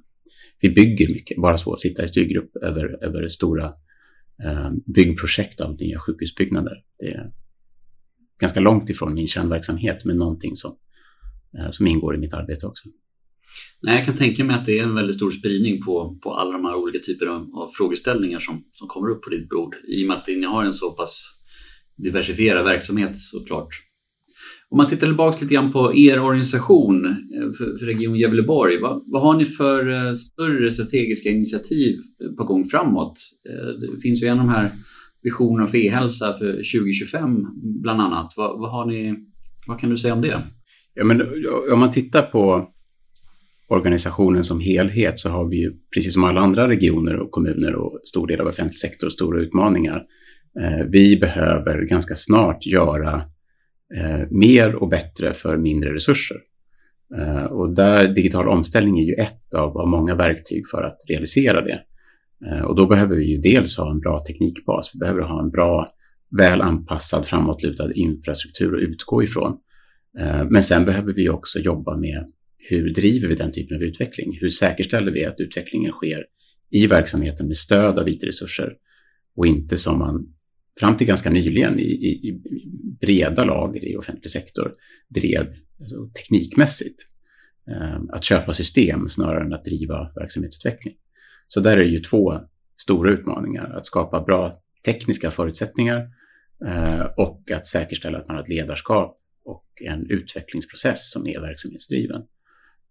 vi 0.61 0.69
bygger 0.69 1.07
mycket, 1.13 1.37
bara 1.41 1.57
så, 1.57 1.77
sitta 1.77 2.03
i 2.03 2.07
styrgrupp 2.07 2.55
över, 2.55 3.03
över 3.03 3.27
stora 3.27 3.65
eh, 4.43 4.71
byggprojekt 4.85 5.61
av 5.61 5.75
nya 5.79 5.99
sjukhusbyggnader. 5.99 6.83
Det 6.99 7.07
är 7.07 7.31
ganska 8.39 8.59
långt 8.59 8.89
ifrån 8.89 9.13
min 9.13 9.27
kärnverksamhet, 9.27 10.05
men 10.05 10.17
någonting 10.17 10.55
som, 10.55 10.77
eh, 11.57 11.69
som 11.69 11.87
ingår 11.87 12.15
i 12.15 12.17
mitt 12.17 12.33
arbete 12.33 12.67
också. 12.67 12.89
Nej, 13.81 13.95
jag 13.95 14.05
kan 14.05 14.17
tänka 14.17 14.43
mig 14.43 14.55
att 14.55 14.65
det 14.65 14.79
är 14.79 14.83
en 14.83 14.95
väldigt 14.95 15.15
stor 15.15 15.31
spridning 15.31 15.81
på, 15.81 16.17
på 16.23 16.33
alla 16.33 16.51
de 16.51 16.65
här 16.65 16.75
olika 16.75 16.99
typerna 16.99 17.31
av, 17.31 17.55
av 17.55 17.69
frågeställningar 17.77 18.39
som, 18.39 18.63
som 18.73 18.87
kommer 18.87 19.09
upp 19.09 19.21
på 19.21 19.29
ditt 19.29 19.49
bord 19.49 19.75
i 19.87 20.03
och 20.03 20.07
med 20.07 20.17
att 20.17 20.27
ni 20.27 20.43
har 20.43 20.63
en 20.63 20.73
så 20.73 20.91
pass 20.91 21.23
diversifierad 21.95 22.63
verksamhet 22.63 23.17
såklart. 23.17 23.86
Om 24.69 24.77
man 24.77 24.87
tittar 24.87 25.07
tillbaka 25.07 25.37
lite 25.41 25.53
grann 25.53 25.71
på 25.71 25.95
er 25.95 26.19
organisation 26.19 27.05
eh, 27.05 27.51
för, 27.57 27.85
Region 27.85 28.15
Gävleborg, 28.15 28.81
vad, 28.81 29.03
vad, 29.07 29.21
har 29.21 29.33
ni 29.37 29.45
för 29.45 29.93
eh, 29.93 30.13
större 30.13 30.71
strategiska 30.71 31.29
initiativ 31.29 31.95
på 32.37 32.43
gång 32.43 32.65
framåt? 32.65 33.19
Eh, 33.49 33.67
det 33.67 34.01
finns 34.01 34.23
ju 34.23 34.27
en 34.27 34.39
av 34.39 34.45
de 34.45 34.53
här 34.53 34.69
visionerna 35.23 35.67
för 35.67 35.77
e-hälsa 35.77 36.33
för 36.33 36.51
2025 36.51 37.45
bland 37.81 38.01
annat. 38.01 38.33
Vad, 38.35 38.59
vad, 38.59 38.71
har 38.71 38.85
ni, 38.85 39.15
vad 39.67 39.79
kan 39.79 39.89
du 39.89 39.97
säga 39.97 40.13
om 40.13 40.21
det? 40.21 40.41
Ja, 40.93 41.03
men 41.03 41.21
om 41.73 41.79
man 41.79 41.91
tittar 41.91 42.21
på 42.21 42.69
organisationen 43.67 44.43
som 44.43 44.59
helhet 44.59 45.19
så 45.19 45.29
har 45.29 45.49
vi 45.49 45.57
ju, 45.57 45.73
precis 45.93 46.13
som 46.13 46.23
alla 46.23 46.41
andra 46.41 46.67
regioner 46.67 47.19
och 47.19 47.31
kommuner 47.31 47.75
och 47.75 47.99
stor 48.03 48.27
del 48.27 48.41
av 48.41 48.47
offentlig 48.47 48.79
sektor, 48.79 49.09
stora 49.09 49.41
utmaningar. 49.41 50.03
Vi 50.91 51.17
behöver 51.17 51.81
ganska 51.81 52.15
snart 52.15 52.65
göra 52.65 53.21
eh, 53.95 54.27
mer 54.29 54.75
och 54.75 54.89
bättre 54.89 55.33
för 55.33 55.57
mindre 55.57 55.93
resurser. 55.93 56.37
Eh, 57.17 57.43
och 57.43 57.75
där 57.75 58.07
digital 58.07 58.47
omställning 58.47 58.99
är 58.99 59.03
ju 59.03 59.13
ett 59.13 59.53
av, 59.55 59.77
av 59.77 59.87
många 59.87 60.15
verktyg 60.15 60.69
för 60.69 60.83
att 60.83 60.97
realisera 61.07 61.61
det. 61.61 61.81
Eh, 62.45 62.61
och 62.61 62.75
då 62.75 62.85
behöver 62.85 63.15
vi 63.15 63.25
ju 63.25 63.37
dels 63.37 63.77
ha 63.77 63.91
en 63.91 63.99
bra 63.99 64.19
teknikbas, 64.19 64.91
vi 64.95 64.99
behöver 64.99 65.21
ha 65.21 65.43
en 65.43 65.49
bra, 65.49 65.87
väl 66.37 66.61
anpassad, 66.61 67.25
framåtlutad 67.25 67.93
infrastruktur 67.93 68.75
att 68.75 68.81
utgå 68.81 69.23
ifrån. 69.23 69.57
Eh, 70.19 70.43
men 70.49 70.63
sen 70.63 70.85
behöver 70.85 71.13
vi 71.13 71.29
också 71.29 71.59
jobba 71.59 71.97
med 71.97 72.31
hur 72.57 72.93
driver 72.93 73.27
vi 73.27 73.35
den 73.35 73.51
typen 73.51 73.77
av 73.77 73.83
utveckling? 73.83 74.37
Hur 74.41 74.49
säkerställer 74.49 75.11
vi 75.11 75.25
att 75.25 75.39
utvecklingen 75.39 75.91
sker 75.91 76.25
i 76.69 76.87
verksamheten 76.87 77.47
med 77.47 77.57
stöd 77.57 77.99
av 77.99 78.09
IT-resurser 78.09 78.73
och 79.35 79.47
inte 79.47 79.77
som 79.77 79.99
man 79.99 80.33
fram 80.79 80.97
till 80.97 81.07
ganska 81.07 81.29
nyligen 81.29 81.79
i, 81.79 81.83
i, 81.83 82.29
i 82.29 82.41
breda 83.01 83.43
lager 83.43 83.85
i 83.85 83.95
offentlig 83.97 84.31
sektor 84.31 84.73
drev 85.09 85.53
alltså, 85.79 86.09
teknikmässigt 86.09 87.07
eh, 87.71 88.01
att 88.09 88.23
köpa 88.23 88.53
system 88.53 89.07
snarare 89.07 89.45
än 89.45 89.53
att 89.53 89.65
driva 89.65 90.11
verksamhetsutveckling. 90.15 90.93
Så 91.47 91.59
där 91.59 91.77
är 91.77 91.83
det 91.83 91.89
ju 91.89 91.99
två 91.99 92.39
stora 92.81 93.11
utmaningar, 93.11 93.69
att 93.77 93.85
skapa 93.85 94.21
bra 94.21 94.61
tekniska 94.85 95.31
förutsättningar 95.31 96.07
eh, 96.65 97.05
och 97.17 97.51
att 97.51 97.65
säkerställa 97.65 98.17
att 98.17 98.27
man 98.27 98.35
har 98.35 98.43
ett 98.43 98.49
ledarskap 98.49 99.17
och 99.45 99.65
en 99.85 100.09
utvecklingsprocess 100.09 101.11
som 101.11 101.27
är 101.27 101.39
verksamhetsdriven. 101.39 102.21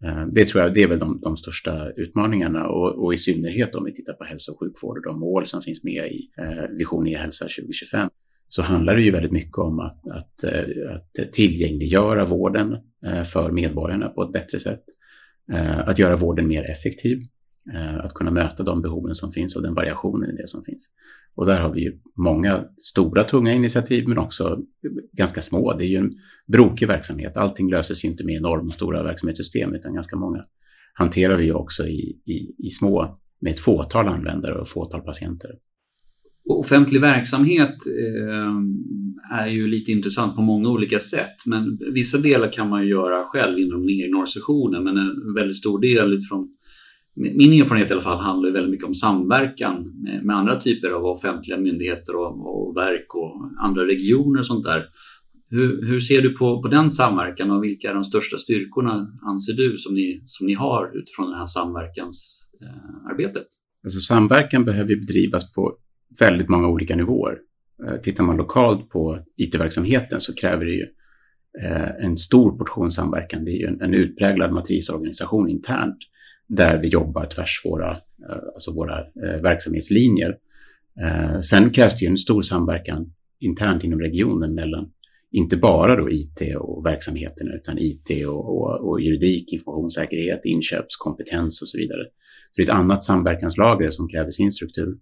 Eh, 0.05 0.27
det 0.33 0.45
tror 0.45 0.63
jag 0.63 0.75
det 0.75 0.83
är 0.83 0.89
väl 0.89 0.99
de, 0.99 1.21
de 1.21 1.37
största 1.37 1.91
utmaningarna 1.97 2.69
och, 2.69 3.05
och, 3.05 3.15
i 3.15 3.17
synnerhet 3.17 3.75
om 3.75 3.85
vi 3.85 3.93
tittar 3.93 4.13
på 4.13 4.25
hälso 4.25 4.53
och 4.53 4.61
sjukvård 4.61 4.99
och 4.99 5.05
de 5.05 5.21
mål 5.21 5.47
som 5.47 5.63
finns 5.63 5.85
med 5.85 6.13
i 6.13 6.29
eh, 6.39 6.77
Vision 6.79 7.09
e-hälsa 7.09 7.45
2025 7.45 8.11
så 8.49 8.63
handlar 8.63 8.97
det 8.97 9.03
ju 9.03 9.11
väldigt 9.11 9.33
mycket 9.33 9.59
om 9.59 9.81
att, 9.81 10.11
att, 10.11 10.45
eh, 10.45 10.95
att 10.95 11.33
tillgängliggöra 11.33 12.25
vården 12.25 12.77
eh, 13.07 13.23
för 13.23 13.51
medborgarna 13.51 14.09
på 14.09 14.23
ett 14.23 14.33
bättre 14.33 14.59
sätt. 14.59 14.83
Att 15.87 15.99
göra 15.99 16.17
vården 16.17 16.49
mer 16.49 16.71
effektiv, 16.71 17.19
Eh, 17.75 18.05
att 18.05 18.15
kunna 18.15 18.31
möta 18.31 18.63
de 18.63 18.83
behoven 18.83 19.15
som 19.15 19.33
finns 19.33 19.57
och 19.57 19.63
den 19.63 19.75
variationen 19.75 20.31
i 20.31 20.37
det 20.37 20.49
som 20.49 20.65
finns. 20.65 20.91
Och 21.35 21.47
där 21.47 21.61
har 21.61 21.75
vi 21.75 21.81
ju 21.81 21.99
många 22.17 22.65
stora, 22.79 23.25
tunga 23.25 23.53
initiativ, 23.53 24.09
men 24.09 24.19
också 24.19 24.59
ganska 25.13 25.41
små. 25.41 25.73
Det 25.73 25.85
är 25.85 25.89
ju 25.89 25.97
en 25.97 26.13
brokig 26.47 26.89
verksamhet. 26.89 27.37
Allting 27.37 27.71
löses 27.71 28.05
ju 28.05 28.09
inte 28.09 28.25
med 28.25 28.37
enorma 28.37 28.71
stora 28.71 29.03
verksamhetssystem, 29.03 29.75
utan 29.75 29.95
ganska 29.95 30.17
många 30.17 30.43
hanterar 30.95 31.37
vi 31.37 31.45
ju 31.45 31.53
också 31.53 31.87
i, 31.87 32.21
i, 32.25 32.55
i 32.59 32.69
små, 32.69 33.19
med 33.41 33.51
ett 33.51 33.61
fåtal 33.61 34.09
användare 34.09 34.55
och 34.55 34.63
ett 34.63 34.69
fåtal 34.69 35.01
patienter. 35.01 35.51
Offentlig 36.49 37.01
verksamhet 37.01 37.77
eh, 37.87 39.39
är 39.39 39.47
ju 39.47 39.67
lite 39.67 39.93
intressant 39.93 40.37
på 40.37 40.43
många 40.43 40.71
olika 40.71 40.99
sätt, 40.99 41.37
men 41.47 41.79
vissa 41.95 42.19
delar 42.19 42.53
kan 42.53 42.69
man 42.69 42.83
ju 42.83 42.89
göra 42.89 43.25
själv 43.25 43.59
inom 43.59 43.81
den 43.81 43.91
egna 43.91 44.17
organisationen, 44.17 44.85
men 44.85 44.97
en 44.97 45.35
väldigt 45.35 45.57
stor 45.57 45.81
del 45.81 46.13
utifrån 46.13 46.56
min 47.17 47.61
erfarenhet 47.61 47.91
i 47.91 47.93
alla 47.93 48.03
fall 48.03 48.19
handlar 48.19 48.51
väldigt 48.51 48.71
mycket 48.71 48.87
om 48.87 48.95
samverkan 48.95 49.93
med, 50.23 50.37
andra 50.37 50.61
typer 50.61 50.91
av 50.91 51.05
offentliga 51.05 51.59
myndigheter 51.59 52.17
och, 52.17 52.69
och, 52.69 52.77
verk 52.77 53.15
och 53.15 53.51
andra 53.59 53.87
regioner 53.87 54.41
och 54.41 54.47
sånt 54.47 54.65
där. 54.65 54.87
Hur, 55.51 55.87
hur, 55.87 56.01
ser 56.01 56.23
du 56.23 56.37
på, 56.37 56.63
på 56.63 56.69
den 56.69 56.91
samverkan 56.91 57.51
och 57.51 57.65
vilka 57.65 57.91
är 57.91 57.95
de 57.95 58.05
största 58.05 58.37
styrkorna 58.37 59.19
anser 59.23 59.53
du 59.53 59.79
som 59.79 59.95
ni, 59.95 60.23
som 60.27 60.47
ni 60.47 60.55
har 60.55 60.99
utifrån 60.99 61.31
det 61.31 61.37
här 61.37 61.47
samverkansarbetet? 61.47 63.37
Eh, 63.37 63.85
alltså, 63.85 64.01
samverkan 64.01 64.65
behöver 64.65 64.97
bedrivas 64.97 65.55
på 65.55 65.77
väldigt 66.21 66.49
många 66.49 66.69
olika 66.69 66.97
nivåer. 66.97 67.39
Eh, 67.87 67.97
tittar 68.01 68.25
man 68.25 68.37
lokalt 68.37 68.91
på 68.91 69.19
IT-verksamheten 69.37 70.21
så 70.21 70.35
kräver 70.35 70.65
det 70.65 70.73
ju 70.73 70.87
eh, 71.63 72.05
en 72.05 72.17
stor 72.17 72.59
portion 72.59 72.91
samverkan. 72.91 73.45
Det 73.45 73.51
är 73.51 73.59
ju 73.59 73.67
en, 73.67 73.81
en 73.81 73.95
utpräglad 73.95 74.53
matrisorganisation 74.53 75.49
internt 75.49 75.99
där 76.47 76.79
vi 76.79 76.89
jobbar 76.89 77.25
tvärs 77.25 77.63
våra, 77.65 77.91
eh, 77.91 78.39
alltså 78.55 78.73
våra 78.73 78.99
eh, 78.99 79.43
verksamhetslinjer. 79.43 80.37
Eh, 81.03 81.41
sen 81.41 81.71
krävs 81.71 81.99
det 81.99 82.05
ju 82.05 82.11
en 82.11 82.19
stor 82.19 82.43
samverkan 82.43 83.13
internt 83.41 83.85
inom 83.85 84.01
regionen 84.01 84.55
mellan 84.55 84.91
inte 85.33 85.57
bara 85.57 85.97
då 85.97 86.11
IT 86.11 86.41
och 86.59 86.87
verksamheterna 86.87 87.55
utan 87.55 87.79
IT 87.79 88.27
och, 88.27 88.57
och, 88.57 88.89
och 88.89 89.01
juridik, 89.01 89.53
informationssäkerhet, 89.53 90.45
inköpskompetens 90.45 91.63
och 91.63 91.69
så 91.69 91.79
vidare. 91.79 92.05
Så 92.05 92.57
det 92.57 92.63
är 92.63 92.65
ett 92.65 92.71
annat 92.71 93.05
samverkanslager 93.05 93.91
som 93.91 94.09
kräver 94.09 94.31
sin 94.31 94.53
struktur. 94.53 94.95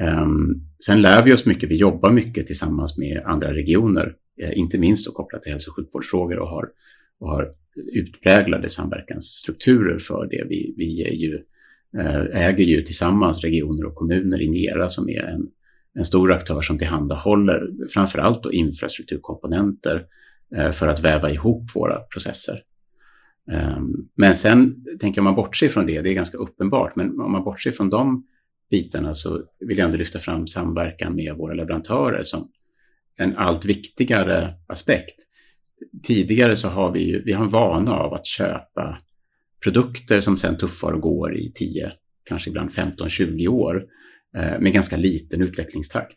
Um, 0.00 0.66
sen 0.86 1.02
lär 1.02 1.24
vi 1.24 1.32
oss 1.32 1.46
mycket, 1.46 1.70
vi 1.70 1.74
jobbar 1.74 2.12
mycket 2.12 2.46
tillsammans 2.46 2.98
med 2.98 3.22
andra 3.24 3.54
regioner, 3.54 4.14
eh, 4.42 4.58
inte 4.58 4.78
minst 4.78 5.06
då 5.06 5.12
kopplat 5.12 5.42
till 5.42 5.52
hälso 5.52 5.70
och 5.70 5.76
sjukvårdsfrågor 5.76 6.38
och 6.38 6.48
har, 6.48 6.68
och 7.20 7.28
har 7.28 7.48
utpräglade 7.76 8.68
samverkansstrukturer 8.68 9.98
för 9.98 10.28
det. 10.30 10.44
Vi, 10.48 10.74
vi 10.76 11.14
ju, 11.14 11.42
eh, 11.98 12.46
äger 12.46 12.64
ju 12.64 12.82
tillsammans 12.82 13.40
regioner 13.44 13.84
och 13.84 13.94
kommuner 13.94 14.42
i 14.42 14.48
Nera 14.48 14.88
som 14.88 15.08
är 15.08 15.22
en, 15.22 15.46
en 15.94 16.04
stor 16.04 16.32
aktör 16.32 16.60
som 16.60 16.78
tillhandahåller 16.78 17.68
framförallt 17.94 18.42
då 18.42 18.52
infrastrukturkomponenter 18.52 20.02
eh, 20.56 20.70
för 20.70 20.88
att 20.88 21.04
väva 21.04 21.30
ihop 21.30 21.70
våra 21.74 21.98
processer. 21.98 22.60
Ehm, 23.52 24.08
men 24.14 24.34
sen 24.34 24.84
tänker 25.00 25.20
om 25.20 25.24
man 25.24 25.34
bortser 25.34 25.68
från 25.68 25.86
det, 25.86 26.02
det 26.02 26.10
är 26.10 26.14
ganska 26.14 26.38
uppenbart, 26.38 26.96
men 26.96 27.20
om 27.20 27.32
man 27.32 27.44
bortser 27.44 27.70
från 27.70 27.90
de 27.90 28.26
bitarna 28.70 29.14
så 29.14 29.42
vill 29.60 29.78
jag 29.78 29.84
ändå 29.84 29.96
lyfta 29.96 30.18
fram 30.18 30.46
samverkan 30.46 31.14
med 31.14 31.34
våra 31.36 31.54
leverantörer 31.54 32.22
som 32.22 32.50
en 33.16 33.36
allt 33.36 33.64
viktigare 33.64 34.50
aspekt 34.66 35.14
tidigare 36.02 36.56
så 36.56 36.68
har 36.68 36.92
vi, 36.92 37.22
vi 37.24 37.32
har 37.32 37.44
en 37.44 37.50
vana 37.50 37.94
av 37.94 38.14
att 38.14 38.26
köpa 38.26 38.98
produkter 39.64 40.20
som 40.20 40.36
sen 40.36 40.56
tuffar 40.56 40.92
och 40.92 41.00
går 41.00 41.36
i 41.36 41.52
10, 41.54 41.90
kanske 42.24 42.50
ibland 42.50 42.70
15-20 42.70 43.48
år 43.48 43.84
eh, 44.36 44.60
med 44.60 44.72
ganska 44.72 44.96
liten 44.96 45.42
utvecklingstakt. 45.42 46.16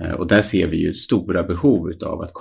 Eh, 0.00 0.12
och 0.12 0.26
där 0.26 0.42
ser 0.42 0.66
vi 0.68 0.76
ju 0.76 0.94
stora 0.94 1.42
behov 1.42 1.92
av 2.04 2.20
att 2.20 2.32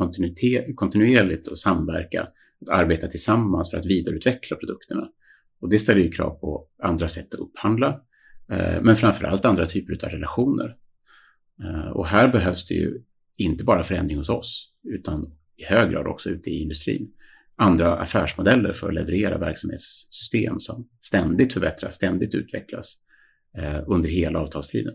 kontinuerligt 0.75 1.47
och 1.47 1.59
samverka, 1.59 2.21
att 2.21 2.69
arbeta 2.69 3.07
tillsammans 3.07 3.69
för 3.69 3.77
att 3.77 3.85
vidareutveckla 3.85 4.57
produkterna. 4.57 5.07
Och 5.61 5.69
det 5.69 5.79
ställer 5.79 6.01
ju 6.01 6.11
krav 6.11 6.29
på 6.29 6.65
andra 6.83 7.07
sätt 7.07 7.33
att 7.33 7.39
upphandla, 7.39 7.87
eh, 8.51 8.81
men 8.81 8.95
framför 8.95 9.25
allt 9.25 9.45
andra 9.45 9.65
typer 9.65 10.05
av 10.05 10.09
relationer. 10.09 10.75
Och 11.93 12.07
här 12.07 12.27
behövs 12.27 12.65
det 12.65 12.73
ju 12.73 13.01
inte 13.37 13.63
bara 13.63 13.83
förändring 13.83 14.17
hos 14.17 14.29
oss, 14.29 14.73
utan 14.83 15.31
i 15.61 15.65
hög 15.65 15.91
grad 15.91 16.07
också 16.07 16.29
ute 16.29 16.49
i 16.49 16.61
industrin. 16.61 17.11
Andra 17.55 17.97
affärsmodeller 17.97 18.73
för 18.73 18.87
att 18.87 18.93
leverera 18.93 19.37
verksamhetssystem 19.37 20.59
som 20.59 20.87
ständigt 20.99 21.53
förbättras, 21.53 21.95
ständigt 21.95 22.35
utvecklas 22.35 22.97
eh, 23.57 23.83
under 23.87 24.09
hela 24.09 24.39
avtalstiden. 24.39 24.93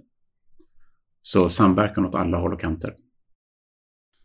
Så 1.22 1.48
samverkan 1.48 2.06
åt 2.06 2.14
alla 2.14 2.38
håll 2.38 2.52
och 2.52 2.60
kanter. 2.60 2.94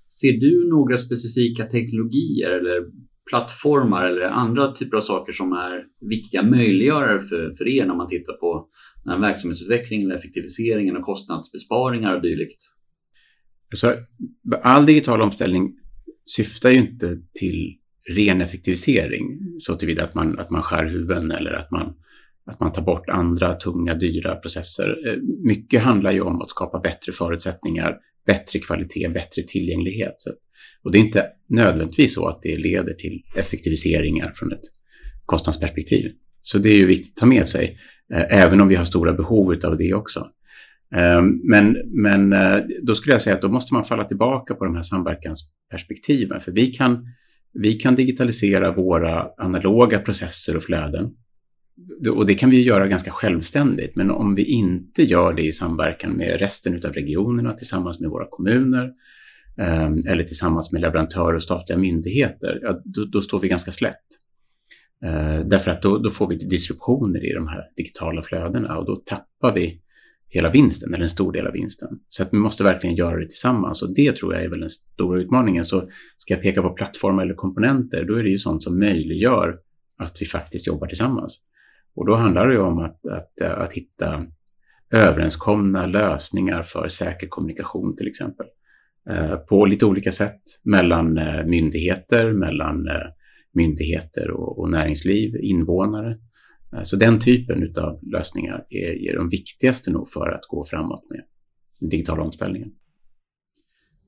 Ser 0.10 0.40
du 0.40 0.70
några 0.70 0.98
specifika 0.98 1.66
teknologier 1.66 2.50
eller 2.50 2.92
plattformar 3.30 4.06
eller 4.06 4.26
andra 4.26 4.76
typer 4.76 4.98
av 4.98 5.02
saker 5.02 5.34
som 5.34 5.54
är 5.54 5.86
viktiga 6.10 6.44
möjliggörare 6.44 7.22
för, 7.22 7.56
för 7.58 7.68
er 7.68 7.86
när 7.86 7.96
man 7.96 8.08
tittar 8.08 8.34
på 8.34 8.68
den 9.06 9.22
verksamhetsutvecklingen, 9.22 10.12
effektiviseringen 10.12 10.98
och 10.98 11.04
kostnadsbesparingar 11.04 12.16
och 12.16 12.22
dylikt? 12.22 12.62
Alltså, 13.72 13.96
all 14.64 14.86
digital 14.86 15.22
omställning 15.22 15.81
syftar 16.26 16.70
ju 16.70 16.78
inte 16.78 17.18
till 17.40 17.78
ren 18.10 18.42
effektivisering 18.42 19.40
så 19.58 19.76
tillvida 19.76 20.04
att 20.04 20.16
man, 20.16 20.40
att 20.40 20.50
man 20.50 20.64
skär 20.64 20.86
huvuden 20.86 21.32
eller 21.32 21.54
att 21.54 21.72
man, 21.72 21.94
att 22.46 22.60
man 22.60 22.72
tar 22.72 22.82
bort 22.82 23.10
andra 23.10 23.56
tunga, 23.56 23.96
dyra 23.96 24.36
processer. 24.36 25.08
Eh, 25.08 25.18
mycket 25.44 25.82
handlar 25.82 26.12
ju 26.12 26.22
om 26.22 26.42
att 26.42 26.50
skapa 26.50 26.80
bättre 26.80 27.12
förutsättningar, 27.12 27.98
bättre 28.26 28.60
kvalitet, 28.60 29.10
bättre 29.10 29.42
tillgänglighet. 29.42 30.16
Och 30.84 30.92
det 30.92 30.98
är 30.98 31.00
inte 31.00 31.26
nödvändigtvis 31.50 32.14
så 32.14 32.28
att 32.28 32.42
det 32.42 32.58
leder 32.58 32.94
till 32.94 33.24
effektiviseringar 33.36 34.32
från 34.36 34.52
ett 34.52 34.62
kostnadsperspektiv. 35.26 36.12
Så 36.42 36.58
det 36.58 36.70
är 36.70 36.78
ju 36.78 36.86
viktigt 36.86 37.14
att 37.14 37.18
ta 37.18 37.26
med 37.26 37.48
sig, 37.48 37.80
eh, 38.14 38.44
även 38.44 38.62
om 38.62 38.68
vi 38.68 38.76
har 38.76 38.84
stora 38.84 39.14
behov 39.14 39.56
av 39.64 39.78
det 39.78 39.94
också. 39.94 40.28
Ehm, 40.96 41.42
men, 41.44 41.78
men 41.86 42.34
eh, 42.34 42.60
då 42.84 42.96
skulle 42.96 43.14
jag 43.14 43.22
säga 43.22 43.36
att 43.36 43.42
då 43.42 43.50
måste 43.50 43.74
man 43.74 43.84
falla 43.84 44.06
tillbaka 44.06 44.56
på 44.56 44.66
de 44.66 44.76
här 44.76 44.82
samverkansperspektiven. 44.82 46.42
För 46.42 46.52
vi 46.52 46.68
kan, 46.68 47.06
vi 47.54 47.74
kan 47.74 47.96
digitalisera 47.96 48.72
våra 48.72 49.28
analoga 49.38 50.00
processer 50.00 50.56
och 50.56 50.64
flöden. 50.64 51.12
Och 52.12 52.26
det 52.26 52.34
kan 52.34 52.50
vi 52.50 52.64
göra 52.64 52.88
ganska 52.88 53.12
självständigt. 53.12 53.96
Men 53.96 54.12
om 54.12 54.36
vi 54.36 54.44
inte 54.44 55.04
gör 55.04 55.34
det 55.34 55.46
i 55.46 55.52
samverkan 55.52 56.12
med 56.12 56.40
resten 56.40 56.76
av 56.86 56.94
regionerna, 56.94 57.54
tillsammans 57.54 58.02
med 58.02 58.10
våra 58.10 58.28
kommuner, 58.30 58.92
ehm, 59.58 60.08
eller 60.08 60.24
tillsammans 60.24 60.72
med 60.72 60.82
leverantörer 60.82 61.36
och 61.36 61.44
statliga 61.44 61.78
myndigheter, 61.78 62.60
ja, 62.62 62.82
då, 62.86 63.04
då, 63.04 63.22
står 63.22 63.40
vi 63.40 63.48
ganska 63.48 63.72
slätt. 63.72 63.96
Eh, 65.04 65.40
därför 65.46 65.72
att 65.72 65.82
då, 65.82 65.98
då, 65.98 66.10
får 66.10 66.28
vi 66.28 66.36
disruptioner 66.36 67.32
i 67.32 67.34
de 67.34 67.48
här 67.48 67.64
digitala 67.78 68.22
flödena 68.22 68.78
och 68.78 68.86
då 68.86 68.96
tappar 68.96 69.54
vi 69.54 69.82
hela 70.32 70.50
vinsten, 70.50 70.94
eller 70.94 71.04
en 71.04 71.10
stor 71.10 71.32
del 71.32 71.48
av 71.48 71.54
vinsten. 71.54 71.90
Så 72.10 72.24
att 72.24 72.30
vi 72.32 72.38
måste 72.38 72.64
verkligen 72.64 72.96
göra 72.96 73.20
det 73.20 73.28
tillsammans 73.28 73.82
och 73.82 73.94
det 73.96 74.16
tror 74.16 74.34
jag 74.34 74.44
är 74.44 74.50
väl 74.50 74.60
den 74.60 74.70
stora 74.70 75.22
utmaningen. 75.22 75.66
Så 75.66 75.84
ska 76.18 76.34
jag 76.34 76.44
peka 76.44 76.62
på 76.62 76.70
plattformar 76.70 77.24
eller 77.24 77.34
komponenter, 77.34 78.06
då 78.06 78.16
är 78.16 78.24
det 78.24 78.30
ju 78.30 78.38
sånt 78.38 78.64
som 78.64 78.80
möjliggör 78.80 79.56
att 79.98 80.22
vi 80.22 80.26
faktiskt 80.26 80.68
jobbar 80.68 80.88
tillsammans. 80.88 81.42
Och 81.96 82.06
då 82.06 82.16
handlar 82.16 82.48
det 82.48 82.54
ju 82.54 82.60
om 82.60 82.80
att, 82.80 83.08
att, 83.08 83.42
att 83.42 83.74
hitta 83.74 84.26
överenskomna 84.92 85.86
lösningar 85.86 86.64
för 86.64 86.88
säker 86.88 87.28
kommunikation 87.28 87.96
till 87.96 88.08
exempel. 88.08 88.46
Eh, 89.10 89.36
på 89.36 89.66
lite 89.66 89.86
olika 89.86 90.12
sätt 90.12 90.42
mellan 90.64 91.18
eh, 91.18 91.46
myndigheter, 91.46 92.34
mellan 92.34 92.88
eh, 92.88 92.96
myndigheter 93.54 94.32
och, 94.32 94.60
och 94.60 94.70
näringsliv, 94.70 95.36
invånare. 95.36 96.16
Eh, 96.74 96.84
så 96.84 96.96
den 96.96 97.20
typen 97.20 97.74
av 97.78 98.00
lösningar 98.12 98.66
är, 98.70 99.10
är 99.10 99.16
de 99.16 99.30
viktigaste 99.30 99.92
nog 99.92 100.10
för 100.10 100.28
att 100.28 100.46
gå 100.48 100.64
framåt 100.64 101.10
med 101.10 101.22
den 101.80 101.90
digitala 101.90 102.24
omställningen. 102.24 102.72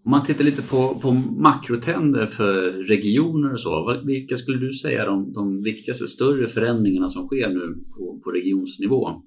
Om 0.06 0.12
man 0.12 0.26
tittar 0.26 0.44
lite 0.44 0.62
på, 0.62 1.00
på 1.02 1.12
makrotrender 1.12 2.26
för 2.26 2.72
regioner 2.72 3.54
och 3.54 3.62
så, 3.62 4.02
vilka 4.06 4.38
skulle 4.38 4.58
du 4.58 4.74
säga 4.74 5.02
är 5.02 5.06
de, 5.06 5.34
de 5.34 5.64
viktigaste 5.64 6.08
större 6.08 6.48
förändringarna 6.48 7.10
som 7.10 7.28
sker 7.28 7.50
nu 7.50 7.84
på, 7.98 8.22
på 8.24 8.32
regionsnivå? 8.32 9.22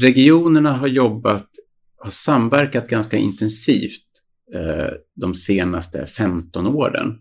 Regionerna 0.00 0.72
har 0.72 0.88
jobbat, 0.88 1.48
har 1.96 2.10
samverkat 2.10 2.88
ganska 2.88 3.16
intensivt 3.16 4.06
eh, 4.54 4.94
de 5.14 5.34
senaste 5.34 6.06
15 6.06 6.66
åren 6.66 7.18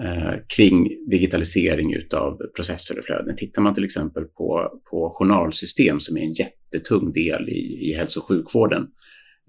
Eh, 0.00 0.34
kring 0.56 0.88
digitalisering 1.06 1.94
utav 1.94 2.38
processer 2.56 2.98
och 2.98 3.04
flöden. 3.04 3.36
Tittar 3.36 3.62
man 3.62 3.74
till 3.74 3.84
exempel 3.84 4.24
på, 4.24 4.80
på 4.90 5.10
journalsystem 5.14 6.00
som 6.00 6.16
är 6.16 6.20
en 6.20 6.32
jättetung 6.32 7.12
del 7.12 7.48
i, 7.48 7.90
i 7.90 7.94
hälso 7.94 8.20
och 8.20 8.26
sjukvården 8.26 8.86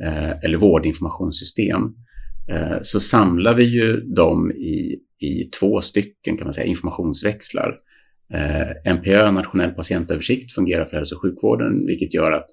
eh, 0.04 0.44
eller 0.44 0.58
vårdinformationssystem 0.58 1.82
eh, 2.50 2.78
så 2.82 3.00
samlar 3.00 3.54
vi 3.54 3.64
ju 3.64 4.02
dem 4.02 4.52
i, 4.52 5.00
i 5.20 5.44
två 5.60 5.82
stycken 5.82 6.38
kan 6.38 6.46
man 6.46 6.54
säga, 6.54 6.68
informationsväxlar. 6.68 7.78
Eh, 8.34 8.94
NPÖ, 8.94 9.32
nationell 9.32 9.72
patientöversikt, 9.72 10.54
fungerar 10.54 10.86
för 10.86 10.98
hälso 10.98 11.16
och 11.16 11.22
sjukvården, 11.22 11.86
vilket 11.86 12.14
gör 12.14 12.32
att 12.32 12.50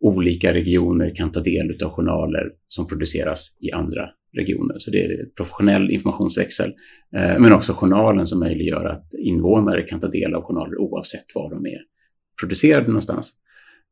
olika 0.00 0.54
regioner 0.54 1.14
kan 1.14 1.32
ta 1.32 1.40
del 1.40 1.84
av 1.84 1.90
journaler 1.90 2.50
som 2.68 2.86
produceras 2.86 3.58
i 3.60 3.72
andra 3.72 4.08
regioner. 4.36 4.78
Så 4.78 4.90
det 4.90 5.04
är 5.04 5.26
professionell 5.36 5.90
informationsväxel, 5.90 6.74
eh, 7.16 7.38
men 7.38 7.52
också 7.52 7.72
journalen 7.72 8.26
som 8.26 8.40
möjliggör 8.40 8.84
att 8.84 9.14
invånare 9.18 9.82
kan 9.82 10.00
ta 10.00 10.08
del 10.08 10.34
av 10.34 10.42
journaler 10.42 10.78
oavsett 10.78 11.34
var 11.34 11.50
de 11.50 11.66
är 11.66 11.80
producerade 12.40 12.86
någonstans. 12.86 13.32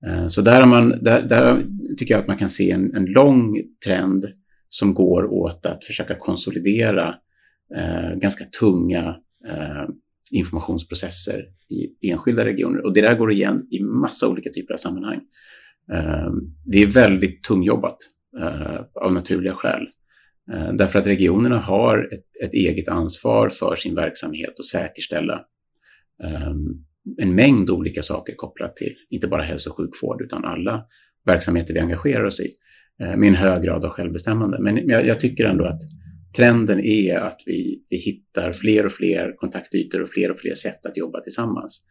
Eh, 0.06 0.26
så 0.26 0.40
där, 0.40 0.66
man, 0.66 0.88
där, 0.88 1.22
där, 1.22 1.62
tycker 1.96 2.14
jag 2.14 2.20
att 2.20 2.28
man 2.28 2.36
kan 2.36 2.48
se 2.48 2.70
en, 2.70 2.94
en 2.96 3.04
lång 3.04 3.62
trend 3.84 4.26
som 4.68 4.94
går 4.94 5.24
åt 5.24 5.66
att 5.66 5.84
försöka 5.84 6.14
konsolidera 6.14 7.14
eh, 7.76 8.18
ganska 8.18 8.44
tunga 8.44 9.16
eh, 9.48 9.88
informationsprocesser 10.32 11.44
i 11.70 12.10
enskilda 12.10 12.44
regioner. 12.44 12.86
Och 12.86 12.94
det 12.94 13.00
där 13.00 13.14
går 13.14 13.32
igen 13.32 13.66
i 13.70 13.80
massa 13.80 14.28
olika 14.28 14.50
typer 14.50 14.74
av 14.74 14.76
sammanhang. 14.76 15.20
Ehm, 15.92 16.54
det 16.64 16.82
är 16.82 16.86
väldigt 16.86 17.42
tungjobbat 17.42 17.96
eh, 18.40 18.80
av 18.94 19.12
naturliga 19.12 19.54
skäl. 19.54 19.88
Eh, 20.52 20.72
därför 20.72 20.98
att 20.98 21.06
regionerna 21.06 21.58
har 21.58 22.08
ett, 22.12 22.44
ett, 22.44 22.54
eget 22.54 22.88
ansvar 22.88 23.48
för 23.48 23.76
sin 23.76 23.94
verksamhet 23.94 24.58
och 24.58 24.66
säkerställa 24.66 25.44
ehm, 26.24 26.84
en 27.18 27.34
mängd 27.34 27.70
olika 27.70 28.02
saker 28.02 28.34
kopplat 28.34 28.76
till, 28.76 28.94
inte 29.10 29.28
bara 29.28 29.42
hälso 29.42 29.70
och 29.70 29.76
sjukvård, 29.76 30.22
utan 30.22 30.44
alla 30.44 30.84
verksamheter 31.26 31.74
vi 31.74 31.80
engagerar 31.80 32.24
oss 32.24 32.40
i, 32.40 32.52
eh, 33.00 33.16
med 33.16 33.28
en 33.28 33.34
hög 33.34 33.62
grad 33.62 33.84
av 33.84 33.90
självbestämmande. 33.90 34.58
Men 34.60 34.88
jag, 34.88 35.06
jag, 35.06 35.20
tycker 35.20 35.44
ändå 35.44 35.64
att 35.64 35.80
trenden 36.36 36.80
är 36.80 37.16
att 37.16 37.40
vi, 37.46 37.82
vi 37.88 37.96
hittar 37.96 38.52
fler 38.52 38.86
och 38.86 38.92
fler 38.92 39.36
kontaktytor 39.36 40.02
och 40.02 40.08
fler 40.08 40.30
och 40.30 40.38
fler 40.38 40.54
sätt 40.54 40.86
att 40.86 40.96
jobba 40.96 41.20
tillsammans. 41.20 41.86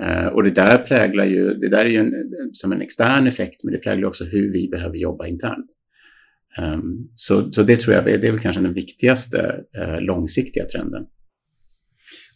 Uh, 0.00 0.26
och 0.26 0.42
det 0.42 0.54
där 0.54 0.78
präglar 0.78 1.24
ju, 1.24 1.54
det 1.54 1.68
där 1.68 1.84
är 1.84 1.90
ju 1.90 1.96
en, 1.96 2.12
som 2.52 2.72
en 2.72 2.80
extern 2.80 3.26
effekt, 3.26 3.64
men 3.64 3.72
det 3.72 3.78
präglar 3.78 4.08
också 4.08 4.24
hur 4.24 4.52
vi 4.52 4.68
behöver 4.68 4.96
jobba 4.96 5.26
internt. 5.26 5.66
Um, 6.58 7.08
så, 7.14 7.52
så 7.52 7.62
det 7.62 7.76
tror 7.76 7.94
jag 7.94 8.04
det 8.04 8.28
är 8.28 8.30
väl 8.30 8.40
kanske 8.40 8.62
den 8.62 8.74
viktigaste 8.74 9.60
uh, 9.78 10.00
långsiktiga 10.00 10.64
trenden. 10.64 11.06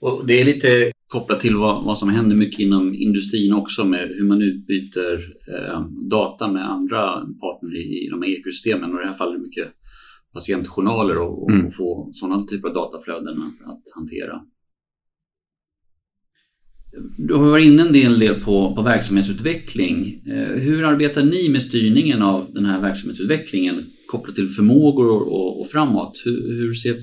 Och 0.00 0.26
det 0.26 0.40
är 0.40 0.44
lite 0.44 0.92
kopplat 1.06 1.40
till 1.40 1.56
vad, 1.56 1.84
vad, 1.84 1.98
som 1.98 2.08
händer 2.08 2.36
mycket 2.36 2.60
inom 2.60 2.94
industrin 2.94 3.52
också 3.52 3.84
med 3.84 4.08
hur 4.08 4.24
man 4.24 4.42
utbyter 4.42 5.14
eh, 5.48 5.86
data 6.10 6.52
med 6.52 6.70
andra 6.70 7.00
partner 7.40 7.76
i, 7.76 8.06
i 8.06 8.08
de 8.10 8.22
här 8.22 8.30
ekosystemen. 8.30 8.92
Och 8.92 9.00
i 9.00 9.02
det 9.02 9.08
här 9.08 9.14
fallet 9.14 9.42
mycket 9.42 9.68
patientjournaler 10.32 11.18
och, 11.18 11.42
och, 11.42 11.50
mm. 11.50 11.66
och 11.66 11.74
få 11.74 12.10
sådana 12.12 12.46
typer 12.46 12.68
av 12.68 12.74
dataflöden 12.74 13.34
att, 13.34 13.72
att, 13.72 13.82
hantera. 13.94 14.40
Du 17.16 17.34
har 17.34 17.50
varit 17.50 17.64
inne 17.64 17.82
en 17.82 17.92
del, 17.92 18.18
del 18.18 18.40
på, 18.40 18.74
på 18.74 18.82
verksamhetsutveckling. 18.82 20.22
Eh, 20.26 20.62
hur 20.62 20.84
arbetar 20.84 21.22
ni 21.22 21.48
med 21.48 21.62
styrningen 21.62 22.22
av 22.22 22.52
den 22.54 22.64
här 22.64 22.80
verksamhetsutvecklingen 22.80 23.86
kopplat 24.06 24.36
till 24.36 24.50
förmågor 24.50 25.22
och, 25.22 25.60
och 25.60 25.70
framåt. 25.70 26.22
Hur, 26.24 26.48
hur 26.48 26.74
ser 26.74 26.94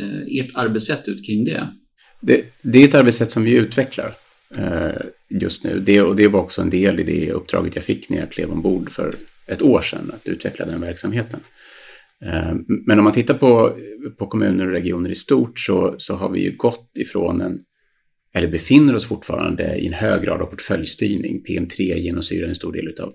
eh, 0.00 0.40
ert 0.40 0.50
arbetssätt 0.54 1.08
ut 1.08 1.26
kring 1.26 1.44
det? 1.44 1.68
det? 2.20 2.44
det? 2.62 2.78
är 2.78 2.84
ett 2.84 2.94
arbetssätt 2.94 3.30
som 3.30 3.44
vi 3.44 3.56
utvecklar 3.56 4.12
eh, 4.56 5.02
just 5.28 5.64
nu. 5.64 5.82
Det, 5.86 6.02
och 6.02 6.16
det 6.16 6.28
var 6.28 6.40
också 6.40 6.62
en 6.62 6.70
del 6.70 7.00
i 7.00 7.02
det 7.02 7.32
uppdraget 7.32 7.74
jag 7.74 7.84
fick 7.84 8.10
när 8.10 8.18
jag 8.18 8.32
klev 8.32 8.50
ombord 8.50 8.90
för 8.90 9.14
ett 9.46 9.62
år 9.62 9.80
sedan, 9.80 10.12
att 10.14 10.28
utveckla 10.28 10.66
den 10.66 10.80
verksamheten. 10.80 11.40
Eh, 12.24 12.54
men 12.86 12.98
om 12.98 13.04
man 13.04 13.12
tittar 13.12 13.34
på, 13.34 13.76
på 14.18 14.26
kommuner 14.26 14.66
och 14.66 14.72
regioner 14.72 15.10
i 15.10 15.14
stort 15.14 15.60
så, 15.60 15.94
så 15.98 16.16
har 16.16 16.30
vi 16.30 16.40
ju 16.40 16.56
gått 16.56 16.90
ifrån 16.98 17.40
en, 17.40 17.60
eller 18.34 18.48
befinner 18.48 18.94
oss 18.94 19.06
fortfarande 19.06 19.76
i 19.76 19.86
en 19.86 19.92
hög 19.92 20.22
grad 20.22 20.40
av 20.42 20.46
portföljstyrning. 20.46 21.44
PM3 21.48 21.96
genomsyrar 21.96 22.48
en 22.48 22.54
stor 22.54 22.72
del 22.72 23.00
av 23.00 23.14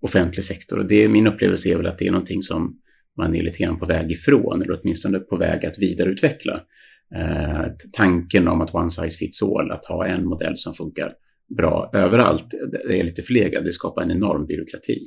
offentlig 0.00 0.44
sektor. 0.44 0.78
Och 0.78 0.86
det, 0.86 1.08
min 1.08 1.26
upplevelse 1.26 1.68
är 1.68 1.76
väl 1.76 1.86
att 1.86 1.98
det 1.98 2.06
är 2.06 2.10
någonting 2.10 2.42
som 2.42 2.76
man 3.16 3.34
är 3.34 3.42
lite 3.42 3.58
grann 3.58 3.78
på 3.78 3.86
väg 3.86 4.10
ifrån, 4.10 4.62
eller 4.62 4.80
åtminstone 4.80 5.18
på 5.18 5.36
väg 5.36 5.66
att 5.66 5.78
vidareutveckla. 5.78 6.60
Eh, 7.14 7.64
tanken 7.92 8.48
om 8.48 8.60
att 8.60 8.74
one 8.74 8.90
size 8.90 9.16
fits 9.18 9.42
all, 9.42 9.70
att 9.70 9.86
ha 9.86 10.06
en 10.06 10.26
modell 10.26 10.56
som 10.56 10.74
funkar 10.74 11.12
bra 11.56 11.90
överallt, 11.94 12.54
det 12.88 13.00
är 13.00 13.04
lite 13.04 13.22
förlegad. 13.22 13.64
Det 13.64 13.72
skapar 13.72 14.02
en 14.02 14.10
enorm 14.10 14.46
byråkrati. 14.46 15.00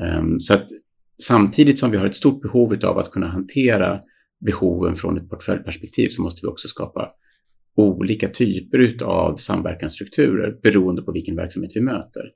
Eh, 0.00 0.24
så 0.38 0.54
att 0.54 0.66
samtidigt 1.22 1.78
som 1.78 1.90
vi 1.90 1.96
har 1.96 2.06
ett 2.06 2.16
stort 2.16 2.42
behov 2.42 2.78
av 2.84 2.98
att 2.98 3.10
kunna 3.10 3.26
hantera 3.28 4.00
behoven 4.46 4.94
från 4.94 5.18
ett 5.18 5.30
portföljperspektiv 5.30 6.08
så 6.08 6.22
måste 6.22 6.40
vi 6.42 6.48
också 6.48 6.68
skapa 6.68 7.10
olika 7.76 8.28
typer 8.28 9.04
av 9.04 9.36
samverkansstrukturer 9.36 10.58
beroende 10.62 11.02
på 11.02 11.12
vilken 11.12 11.36
verksamhet 11.36 11.72
vi 11.74 11.80
möter 11.80 12.30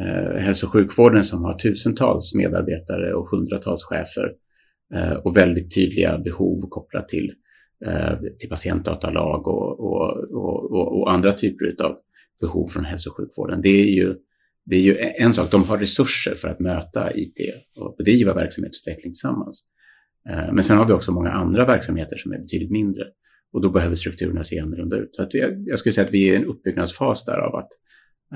eh, 0.00 0.40
hälso 0.40 0.66
och 0.66 0.72
sjukvården 0.72 1.24
som 1.24 1.44
har 1.44 1.58
tusentals 1.58 2.34
medarbetare 2.34 3.14
och 3.14 3.28
hundratals 3.28 3.84
chefer 3.84 4.32
eh, 4.94 5.12
och 5.12 5.36
väldigt 5.36 5.74
tydliga 5.74 6.18
behov 6.18 6.68
kopplat 6.68 7.08
till, 7.08 7.32
eh, 7.86 8.18
till 8.38 8.48
patientdatalag 8.48 9.48
och, 9.48 9.80
och, 9.80 10.32
och, 10.32 11.00
och, 11.00 11.12
andra 11.12 11.32
typer 11.32 11.84
av 11.84 11.96
behov 12.40 12.66
från 12.66 12.84
hälso 12.84 13.10
och 13.10 13.16
sjukvården. 13.16 13.60
Det 13.62 13.82
är 13.82 13.94
ju 13.94 14.14
det 14.66 14.76
är 14.76 14.80
ju 14.80 14.98
en 14.98 15.32
sak, 15.32 15.50
de 15.50 15.64
har 15.64 15.78
resurser 15.78 16.34
för 16.34 16.48
att 16.48 16.60
möta 16.60 17.16
IT 17.16 17.36
och 17.76 17.94
bedriva 17.98 18.34
verksamhetsutveckling 18.34 19.12
tillsammans. 19.12 19.64
Eh, 20.28 20.52
men 20.52 20.64
sen 20.64 20.78
har 20.78 20.86
vi 20.86 20.92
också 20.92 21.12
många 21.12 21.30
andra 21.30 21.66
verksamheter 21.66 22.16
som 22.16 22.32
är 22.32 22.38
betydligt 22.38 22.70
mindre 22.70 23.04
och 23.54 23.62
då 23.62 23.70
behöver 23.70 23.94
strukturerna 23.94 24.44
se 24.44 24.60
annorlunda 24.60 24.96
ut. 24.96 25.14
Så 25.14 25.22
att 25.22 25.34
jag, 25.34 25.68
jag 25.68 25.78
skulle 25.78 25.92
säga 25.92 26.06
att 26.06 26.14
vi 26.14 26.28
är 26.28 26.32
i 26.32 26.36
en 26.36 26.44
uppbyggnadsfas 26.44 27.24
där 27.24 27.38
av 27.38 27.56
att 27.56 27.68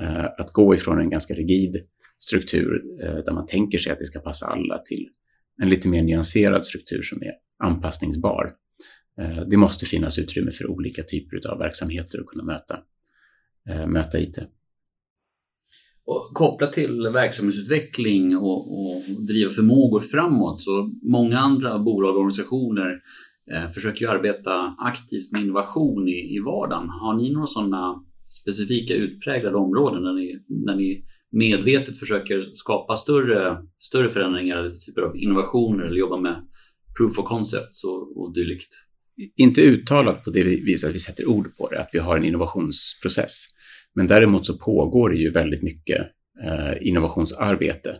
Eh, 0.01 0.25
att 0.25 0.53
gå 0.53 0.73
ifrån 0.73 0.99
en 0.99 1.09
ganska 1.09 1.33
rigid 1.33 1.75
struktur 2.19 2.83
eh, 3.03 3.15
där 3.15 3.31
man 3.31 3.45
tänker 3.45 3.77
sig 3.77 3.91
att 3.91 3.99
det 3.99 4.05
ska 4.05 4.19
passa 4.19 4.45
alla 4.45 4.77
till 4.77 5.09
en 5.61 5.69
lite 5.69 5.87
mer 5.87 6.03
nyanserad 6.03 6.65
struktur 6.65 7.01
som 7.01 7.21
är 7.21 7.31
anpassningsbar. 7.63 8.51
Eh, 9.21 9.47
det 9.49 9.57
måste 9.57 9.85
finnas 9.85 10.19
utrymme 10.19 10.51
för 10.51 10.67
olika 10.67 11.03
typer 11.03 11.49
av 11.49 11.57
verksamheter 11.57 12.19
att 12.19 12.25
kunna 12.25 12.43
möta, 12.43 12.79
eh, 13.69 13.87
möta 13.87 14.19
IT. 14.19 14.37
Och 16.05 16.31
kopplat 16.33 16.73
till 16.73 17.09
verksamhetsutveckling 17.13 18.37
och, 18.37 18.79
och 18.79 19.03
driva 19.27 19.51
förmågor 19.51 19.99
framåt 19.99 20.61
så 20.61 20.91
många 21.01 21.39
andra 21.39 21.79
bolag 21.79 22.15
och 22.15 22.19
organisationer 22.19 23.01
Eh, 23.53 23.69
försöker 23.69 24.01
ju 24.01 24.11
arbeta 24.11 24.75
aktivt 24.77 25.31
med 25.31 25.41
innovation 25.41 26.07
i, 26.07 26.35
i 26.35 26.39
vardagen. 26.39 26.89
Har 26.89 27.13
ni 27.13 27.31
några 27.31 27.47
sådana 27.47 28.03
specifika 28.27 28.93
utpräglade 28.93 29.57
områden 29.57 30.03
där 30.03 30.13
ni, 30.13 30.43
där 30.47 30.75
ni 30.75 31.05
medvetet 31.31 31.99
försöker 31.99 32.45
skapa 32.53 32.97
större, 32.97 33.57
större 33.79 34.09
förändringar, 34.09 34.71
typer 34.85 35.01
av 35.01 35.17
innovationer 35.17 35.83
eller 35.83 35.97
jobba 35.97 36.17
med 36.17 36.35
proof 36.97 37.19
of 37.19 37.25
concepts 37.25 37.83
och, 37.83 38.21
och 38.21 38.33
dylikt? 38.33 38.69
Inte 39.37 39.61
uttalat 39.61 40.23
på 40.23 40.29
det 40.29 40.43
viset 40.43 40.89
att 40.89 40.95
vi 40.95 40.99
sätter 40.99 41.29
ord 41.29 41.57
på 41.57 41.69
det, 41.69 41.79
att 41.79 41.89
vi 41.93 41.99
har 41.99 42.17
en 42.17 42.25
innovationsprocess. 42.25 43.45
Men 43.95 44.07
däremot 44.07 44.45
så 44.45 44.57
pågår 44.57 45.09
det 45.09 45.17
ju 45.17 45.31
väldigt 45.31 45.63
mycket 45.63 45.99
eh, 46.43 46.87
innovationsarbete. 46.87 47.95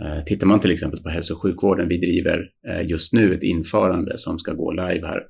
Eh, 0.00 0.24
tittar 0.24 0.46
man 0.46 0.60
till 0.60 0.70
exempel 0.70 1.02
på 1.02 1.08
hälso 1.08 1.34
och 1.34 1.42
sjukvården, 1.42 1.88
vi 1.88 1.98
driver 1.98 2.50
eh, 2.68 2.88
just 2.88 3.12
nu 3.12 3.34
ett 3.34 3.42
införande 3.42 4.18
som 4.18 4.38
ska 4.38 4.52
gå 4.52 4.72
live 4.72 5.06
här 5.06 5.22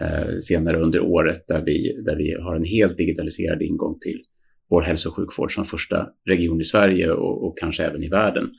eh, 0.00 0.38
senare 0.38 0.80
under 0.80 1.00
året 1.00 1.44
där 1.48 1.62
vi, 1.64 2.02
där 2.04 2.16
vi 2.16 2.34
har 2.40 2.56
en 2.56 2.64
helt 2.64 2.96
digitaliserad 2.96 3.62
ingång 3.62 3.98
till 4.00 4.22
vår 4.70 4.82
hälso 4.82 5.08
och 5.08 5.16
sjukvård 5.16 5.54
som 5.54 5.64
första 5.64 6.08
region 6.26 6.60
i 6.60 6.64
Sverige 6.64 7.10
och, 7.10 7.46
och 7.46 7.58
kanske 7.58 7.84
även 7.84 8.02
i 8.02 8.08
världen. 8.08 8.50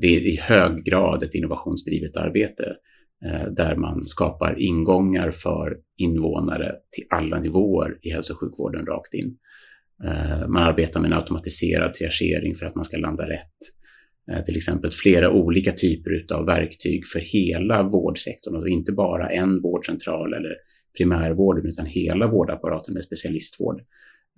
Det 0.00 0.06
är 0.06 0.20
i 0.20 0.38
hög 0.42 0.84
grad 0.84 1.22
ett 1.22 1.34
innovationsdrivet 1.34 2.16
arbete 2.16 2.74
där 3.50 3.76
man 3.76 4.06
skapar 4.06 4.58
ingångar 4.58 5.30
för 5.30 5.76
invånare 5.96 6.74
till 6.90 7.04
alla 7.10 7.40
nivåer 7.40 7.98
i 8.02 8.10
hälso 8.10 8.32
och 8.32 8.40
sjukvården 8.40 8.86
rakt 8.86 9.14
in. 9.14 9.36
Man 10.48 10.62
arbetar 10.62 11.00
med 11.00 11.12
en 11.12 11.18
automatiserad 11.18 11.94
triagering 11.94 12.54
för 12.54 12.66
att 12.66 12.74
man 12.74 12.84
ska 12.84 12.96
landa 12.96 13.28
rätt. 13.28 13.75
Eh, 14.32 14.44
till 14.44 14.56
exempel 14.56 14.92
flera 14.92 15.30
olika 15.30 15.72
typer 15.72 16.26
av 16.34 16.46
verktyg 16.46 17.06
för 17.06 17.20
hela 17.20 17.82
vårdsektorn 17.82 18.56
och 18.56 18.68
inte 18.68 18.92
bara 18.92 19.30
en 19.30 19.62
vårdcentral 19.62 20.34
eller 20.34 20.56
primärvården 20.98 21.66
utan 21.66 21.86
hela 21.86 22.26
vårdapparaten 22.26 22.94
med 22.94 23.04
specialistvård 23.04 23.80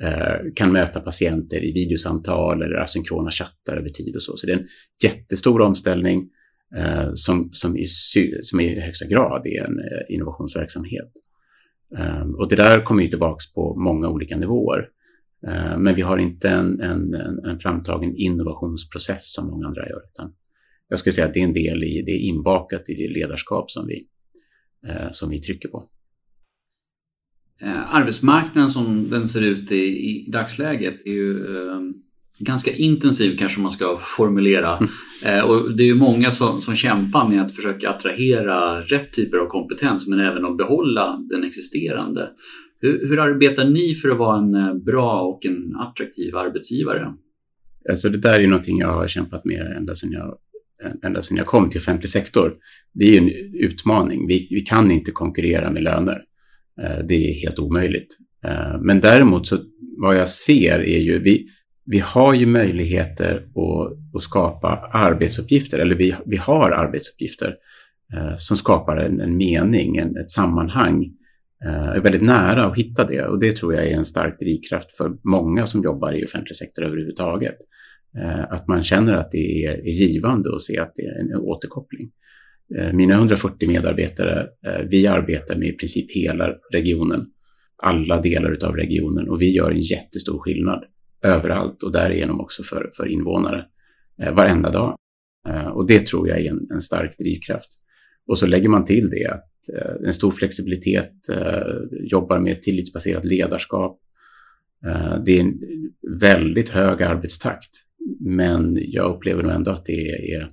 eh, 0.03 0.53
kan 0.55 0.73
möta 0.73 1.01
patienter 1.01 1.65
i 1.65 1.73
videosamtal 1.73 2.63
eller 2.63 2.77
asynkrona 2.77 3.31
chattar 3.31 3.77
över 3.77 3.89
tid 3.89 4.17
och 4.17 4.23
så. 4.23 4.37
Så 4.37 4.47
det 4.47 4.53
är 4.53 4.57
en 4.57 4.69
jättestor 5.03 5.61
omställning 5.61 6.29
eh, 6.77 7.11
som, 7.15 7.49
som, 7.53 7.77
i, 7.77 7.85
som 8.43 8.61
i 8.61 8.81
högsta 8.81 9.07
grad 9.07 9.47
är 9.47 9.65
en 9.65 9.81
innovationsverksamhet. 10.09 11.13
Och 12.39 12.49
det 12.49 12.57
där 12.57 12.85
kommer 12.85 13.03
ju 13.03 13.09
tillbaks 13.09 13.53
på 13.53 13.75
många 13.75 14.09
olika 14.09 14.37
nivåer. 14.37 14.89
Eh, 15.47 15.79
men 15.79 15.95
vi 15.95 16.03
har 16.03 16.19
inte 16.19 16.49
en, 16.49 16.81
en, 16.81 17.15
en 17.45 17.59
framtagen 17.59 18.17
innovationsprocess 18.17 19.33
som 19.35 19.47
många 19.47 19.67
andra 19.67 19.89
gör. 19.89 20.01
Utan 20.13 20.33
jag 20.89 20.99
skulle 20.99 21.13
säga 21.13 21.27
att 21.27 21.35
det 21.35 21.41
är 21.41 21.45
en 21.45 21.53
del 21.53 21.85
i, 21.85 22.03
det 22.03 22.13
är 22.13 22.19
inbakat 22.19 22.91
i 22.91 22.95
det 22.95 23.09
ledarskap 23.09 23.71
som 23.71 23.87
vi, 23.87 24.03
eh, 24.87 25.11
som 25.11 25.31
vi 25.31 25.41
trycker 25.41 25.69
på. 25.69 25.89
Eh, 27.63 27.95
arbetsmarknaden 27.95 28.71
som 28.71 29.11
den 29.11 29.29
ser 29.29 29.43
ut 29.43 29.73
i, 29.73 29.85
i 29.85 30.31
dagsläget 30.31 31.07
är 31.07 31.11
ju 31.11 31.57
eh, 31.57 31.81
ganska 32.39 32.73
intensiv 32.73 33.37
kanske 33.39 33.61
man 33.61 33.73
ska 33.73 33.99
formulera. 34.03 34.77
Mm. 34.77 35.51
Och 35.51 35.77
det 35.77 35.83
är 35.83 35.87
ju 35.87 35.95
många 35.95 36.31
som, 36.31 36.63
som 36.63 36.75
kämpar 36.75 37.29
med 37.29 37.43
att 37.43 37.55
försöka 37.55 37.91
attrahera 37.91 38.81
rätt 38.81 39.13
typer 39.13 39.39
av 39.39 39.47
kompetens 39.47 40.09
men 40.09 40.21
även 40.21 40.45
att 40.45 40.57
behålla 40.57 41.25
den 41.31 41.45
existerande. 41.45 42.31
Hur, 42.81 43.09
hur 43.09 43.19
arbetar 43.19 43.65
ni 43.65 43.95
för 43.95 44.09
att 44.09 44.19
vara 44.19 44.39
en 44.39 44.55
eh, 44.55 44.75
bra 44.75 45.21
och 45.21 45.47
en 45.47 45.77
attraktiv 45.77 46.37
arbetsgivare? 46.37 47.15
Alltså 47.91 48.09
det 48.09 48.19
där 48.19 48.41
är 48.41 48.47
någonting 48.47 48.79
jag 48.79 48.93
har 48.93 49.07
kämpat 49.07 49.45
med 49.45 49.77
ända 49.77 49.95
sedan 49.95 50.13
jag, 50.13 50.39
ända 51.03 51.23
sedan 51.23 51.37
jag 51.37 51.47
kom 51.47 51.71
till 51.71 51.79
offentlig 51.79 52.09
sektor. 52.09 52.55
Det 52.93 53.17
är 53.17 53.21
en 53.21 53.31
utmaning. 53.55 54.27
Vi, 54.27 54.49
vi 54.51 54.61
kan 54.61 54.91
inte 54.91 55.11
konkurrera 55.11 55.71
med 55.71 55.83
löner. 55.83 56.23
Eh, 56.83 57.07
det 57.09 57.15
är 57.15 57.35
helt 57.35 57.59
omöjligt. 57.59 58.17
Eh, 58.45 58.81
men 58.81 59.01
däremot 59.01 59.47
så 59.47 59.59
vad 60.01 60.17
jag 60.17 60.29
ser 60.29 60.79
är 60.79 60.99
ju, 60.99 61.19
vi, 61.19 61.49
vi 61.85 61.99
har 61.99 62.35
ju 62.35 62.47
möjligheter 62.47 63.37
att, 63.37 64.17
att 64.17 64.23
skapa 64.23 64.69
arbetsuppgifter, 64.93 65.79
eller 65.79 65.95
vi, 65.95 66.15
vi 66.27 66.37
har 66.37 66.71
arbetsuppgifter 66.71 67.55
som 68.37 68.57
skapar 68.57 68.97
en, 68.97 69.21
en 69.21 69.37
mening, 69.37 69.97
en, 69.97 70.17
ett 70.17 70.31
sammanhang 70.31 71.13
Eh, 71.65 71.89
är 71.89 72.01
väldigt 72.01 72.23
nära 72.23 72.65
att 72.65 72.79
hitta 72.79 73.05
det 73.05 73.23
och 73.23 73.41
det 73.41 73.57
tror 73.57 73.75
jag 73.75 73.87
är 73.87 73.97
en 73.97 74.05
stark 74.05 74.39
drivkraft 74.39 74.97
för 74.97 75.13
många 75.25 75.67
som 75.67 75.83
jobbar 75.83 76.13
i 76.13 76.25
offentlig 76.25 76.57
sektor 76.57 76.85
överhuvudtaget. 76.85 77.57
Eh, 78.19 78.53
att 78.53 78.69
man 78.69 78.83
känner 78.83 79.15
att 79.15 79.31
det 79.31 79.65
är 79.65 79.83
givande 79.87 80.55
att 80.55 80.61
se 80.61 80.79
att 80.79 80.93
det 80.95 81.03
är 81.03 81.21
en 81.21 81.35
återkoppling. 81.35 82.11
Eh, 82.79 82.93
mina 82.93 83.15
140 83.15 83.69
medarbetare, 83.69 84.47
vi 84.91 85.07
arbetar 85.07 85.57
med 85.57 85.69
i 85.69 85.73
princip 85.73 86.11
hela 86.11 86.55
regionen, 86.73 87.27
alla 87.83 88.21
delar 88.21 88.65
av 88.65 88.77
regionen 88.77 89.29
och 89.29 89.43
vi 89.43 89.51
gör 89.51 89.71
en 89.71 89.81
jättestor 89.81 90.39
skillnad 90.39 90.85
överallt 91.23 91.83
och 91.83 91.93
därigenom 91.93 92.41
också 92.41 92.63
för, 92.63 92.91
för 92.97 93.07
invånare 93.07 93.65
varenda 94.33 94.71
dag. 94.71 94.97
Och 95.75 95.87
det 95.87 96.07
tror 96.07 96.29
jag 96.29 96.41
är 96.41 96.51
en, 96.51 96.67
en 96.71 96.81
stark 96.81 97.19
drivkraft. 97.19 97.69
Och 98.27 98.39
så 98.39 98.47
lägger 98.47 98.69
man 98.69 98.85
till 98.85 99.11
det 99.11 99.27
att 99.27 99.48
Eh, 99.75 100.07
en 100.07 100.13
stor 100.13 100.31
flexibilitet, 100.31 101.29
eh, 101.33 101.99
jobbar 102.01 102.39
med 102.39 102.63
tillitsbaserat 102.63 103.25
ledarskap. 103.25 104.01
Eh, 104.87 105.23
det 105.25 105.39
är 105.39 105.41
en 105.41 105.61
väldigt 106.21 106.69
hög 106.69 107.03
arbetstakt, 107.03 107.71
men 108.21 108.79
jag 108.81 109.17
upplever 109.17 109.43
nog 109.43 109.53
ändå 109.53 109.71
att 109.71 109.85
det 109.85 110.09
är 110.35 110.49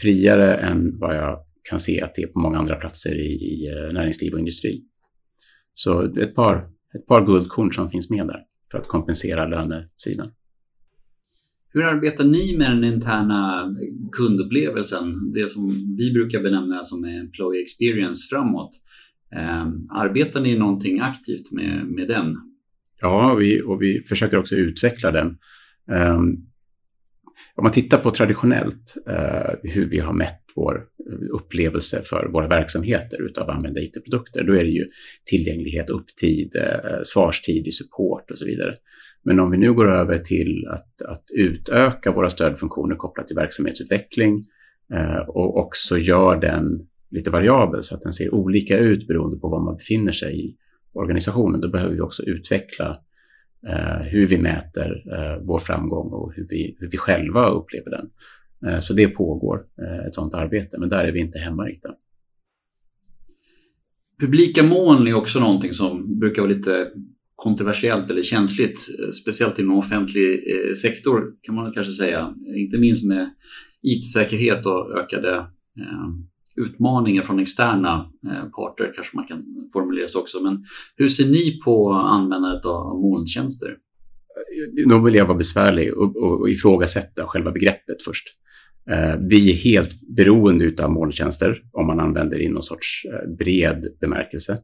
friare 0.00 0.54
än 0.54 0.98
vad 0.98 1.16
jag 1.16 1.44
kan 1.70 1.78
se 1.78 2.02
att 2.02 2.14
det 2.14 2.22
är 2.22 2.26
på 2.26 2.38
många 2.38 2.58
andra 2.58 2.76
platser 2.76 3.20
i, 3.20 3.32
i 3.32 3.70
näringsliv 3.92 4.32
och 4.32 4.38
industri. 4.38 4.84
Så 5.74 6.18
ett 6.18 6.34
par, 6.34 6.56
ett 6.94 7.06
par 7.06 7.26
guldkorn 7.26 7.72
som 7.72 7.88
finns 7.88 8.10
med 8.10 8.26
där 8.26 8.40
för 8.70 8.78
att 8.78 8.88
kompensera 8.88 9.46
lönesidan. 9.46 10.32
Hur 11.72 11.82
arbetar 11.82 12.24
ni 12.24 12.56
med 12.58 12.70
den 12.70 12.84
interna 12.84 13.74
kundupplevelsen? 14.12 15.32
Det 15.32 15.48
som 15.48 15.68
vi 15.98 16.12
brukar 16.12 16.42
benämna 16.42 16.84
som 16.84 17.04
employee 17.04 17.62
experience 17.62 18.28
framåt. 18.30 18.70
Ehm, 19.36 19.86
arbetar 19.90 20.40
ni 20.40 20.58
någonting 20.58 21.00
aktivt 21.00 21.50
med, 21.50 21.86
med 21.86 22.08
den? 22.08 22.36
Ja, 23.00 23.34
vi, 23.34 23.62
och 23.62 23.82
vi 23.82 24.02
försöker 24.08 24.38
också 24.38 24.54
utveckla 24.54 25.10
den. 25.10 25.38
Ehm, 25.92 26.36
om 27.54 27.64
man 27.64 27.72
tittar 27.72 27.98
på 27.98 28.10
traditionellt 28.10 28.96
eh, 29.08 29.52
hur 29.62 29.88
vi 29.88 29.98
har 29.98 30.12
mätt 30.12 30.40
vår, 30.54 30.86
upplevelse 31.30 32.02
för 32.04 32.28
våra 32.32 32.48
verksamheter 32.48 33.22
utav 33.22 33.50
använda 33.50 33.80
IT-produkter. 33.80 34.44
Då 34.44 34.52
är 34.52 34.64
det 34.64 34.70
ju 34.70 34.86
tillgänglighet, 35.24 35.90
upptid, 35.90 36.56
eh, 36.56 36.98
svarstid 37.02 37.66
i 37.66 37.70
support 37.70 38.30
och 38.30 38.38
så 38.38 38.44
vidare. 38.44 38.74
Men 39.22 39.40
om 39.40 39.50
vi 39.50 39.56
nu 39.56 39.72
går 39.72 39.92
över 39.92 40.18
till 40.18 40.68
att, 40.68 41.02
att 41.02 41.24
utöka 41.34 42.12
våra 42.12 42.30
stödfunktioner 42.30 42.96
kopplat 42.96 43.26
till 43.26 43.36
verksamhetsutveckling 43.36 44.46
eh, 44.92 45.28
och 45.28 45.58
också 45.58 45.98
gör 45.98 46.36
den 46.36 46.86
lite 47.10 47.30
variabel 47.30 47.82
så 47.82 47.94
att 47.94 48.02
den 48.02 48.12
ser 48.12 48.34
olika 48.34 48.78
ut 48.78 49.06
beroende 49.06 49.38
på 49.38 49.48
var 49.48 49.60
man 49.60 49.76
befinner 49.76 50.12
sig 50.12 50.46
i 50.46 50.56
organisationen. 50.92 51.60
Då 51.60 51.68
behöver 51.68 51.94
vi 51.94 52.00
också 52.00 52.22
utveckla 52.22 52.96
eh, 53.66 54.02
hur 54.02 54.26
vi 54.26 54.38
mäter 54.38 55.04
eh, 55.12 55.42
vår 55.42 55.58
framgång 55.58 56.08
och 56.12 56.32
hur 56.34 56.46
vi, 56.48 56.76
hur 56.78 56.90
vi 56.90 56.98
själva 56.98 57.48
upplever 57.48 57.90
den. 57.90 58.10
Eh, 58.66 58.80
så 58.80 58.92
det 58.92 59.08
pågår 59.08 59.64
eh, 59.82 60.06
ett 60.06 60.14
sådant 60.14 60.34
arbete, 60.34 60.78
men 60.78 60.88
där 60.88 61.04
är 61.04 61.12
vi 61.12 61.20
inte 61.20 61.38
hemma 61.38 61.64
riktigt. 61.64 61.90
Publika 64.20 64.62
moln 64.62 65.06
är 65.06 65.14
också 65.14 65.40
någonting 65.40 65.74
som 65.74 66.18
brukar 66.18 66.42
vara 66.42 66.52
lite 66.52 66.90
kontroversiellt 67.40 68.10
eller 68.10 68.22
känsligt, 68.22 68.88
eh, 68.98 69.12
speciellt 69.12 69.58
inom 69.58 69.78
offentlig 69.78 70.32
eh, 70.32 70.74
sektor 70.74 71.32
kan 71.42 71.54
man 71.54 71.72
kanske 71.72 71.92
säga. 71.92 72.34
Inte 72.56 72.78
minst 72.78 73.06
med 73.06 73.30
IT-säkerhet 73.82 74.66
och 74.66 74.98
ökade 74.98 75.36
eh, 75.80 76.08
utmaningar 76.56 77.22
från 77.22 77.38
externa 77.38 78.10
parter 78.56 78.92
kanske 78.94 79.16
man 79.16 79.26
kan 79.26 79.44
formulera 79.72 80.06
sig 80.06 80.18
också. 80.18 80.42
Men 80.42 80.64
hur 80.96 81.08
ser 81.08 81.26
ni 81.26 81.60
på 81.64 81.92
användandet 81.92 82.64
av 82.64 83.00
molntjänster? 83.00 83.76
Nu 84.86 85.00
vill 85.04 85.14
jag 85.14 85.26
vara 85.26 85.38
besvärlig 85.38 85.94
och, 85.94 86.16
och, 86.16 86.40
och 86.40 86.50
ifrågasätta 86.50 87.26
själva 87.26 87.52
begreppet 87.52 88.02
först. 88.04 88.28
Vi 89.28 89.50
är 89.50 89.54
helt 89.54 89.90
beroende 90.16 90.84
av 90.84 90.90
molntjänster 90.90 91.62
om 91.72 91.86
man 91.86 92.00
använder 92.00 92.42
i 92.42 92.48
någon 92.48 92.62
sorts 92.62 93.02
bred 93.38 93.86
bemärkelse. 94.00 94.58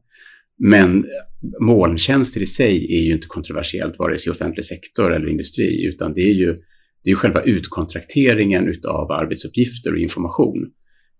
Men 0.59 0.97
eh, 0.97 1.65
molntjänster 1.65 2.41
i 2.41 2.45
sig 2.45 2.95
är 2.95 3.03
ju 3.03 3.13
inte 3.13 3.27
kontroversiellt 3.27 3.99
vare 3.99 4.17
sig 4.17 4.29
i 4.29 4.33
offentlig 4.33 4.65
sektor 4.65 5.13
eller 5.13 5.27
industri, 5.27 5.85
utan 5.85 6.13
det 6.13 6.21
är 6.21 6.33
ju 6.33 6.55
det 7.03 7.11
är 7.11 7.15
själva 7.15 7.41
utkontrakteringen 7.41 8.73
av 8.87 9.11
arbetsuppgifter 9.11 9.93
och 9.93 9.99
information 9.99 10.71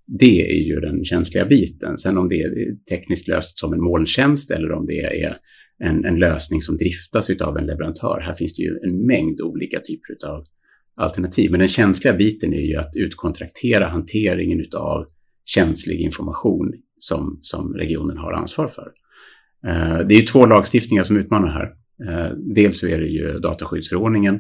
det 0.08 0.52
är 0.52 0.63
ju 0.63 0.80
den 0.80 1.06
känsliga 1.06 1.45
biten. 1.45 1.97
Sen 1.97 2.17
om 2.17 2.28
det 2.30 2.41
är 2.41 2.76
tekniskt 2.89 3.28
löst 3.28 3.60
som 3.60 3.73
en 3.73 3.84
molntjänst 3.84 4.52
eller 4.52 4.71
om 4.71 4.86
det 4.86 5.00
är 5.00 5.38
en, 5.84 6.06
en 6.06 6.19
lösning 6.19 6.62
som 6.62 6.78
driftas 6.78 7.30
av 7.30 7.58
en 7.58 7.65
leverantör. 7.65 8.21
Här 8.26 8.34
finns 8.34 8.56
det 8.56 8.63
ju 8.63 8.80
en 8.84 9.06
mängd 9.06 9.41
olika 9.41 9.80
typer 9.80 10.28
av 10.28 10.45
alternativ. 10.95 11.52
Men 11.52 11.60
den 11.60 11.69
känsliga 11.69 12.13
biten 12.13 12.54
är 12.54 12.62
ju 12.62 12.76
att 12.76 12.91
utkontraktera 12.95 13.89
hanteringen 13.89 14.65
av 14.76 15.06
känslig 15.45 16.02
information 16.02 16.73
som, 17.00 17.39
som 17.41 17.73
regionen 17.73 18.17
har 18.17 18.34
ansvar 18.34 18.67
för. 18.67 18.91
Eh, 19.65 19.98
det 19.98 20.15
är 20.15 20.20
ju 20.20 20.26
två 20.26 20.46
lagstiftningar 20.46 21.04
som 21.04 21.17
utmanar 21.17 21.48
här. 21.48 21.74
Eh, 22.10 22.32
dels 22.56 22.80
så 22.80 22.88
är 22.88 23.00
det 23.00 23.08
ju 23.08 23.39
dataskyddsförordningen 23.39 24.39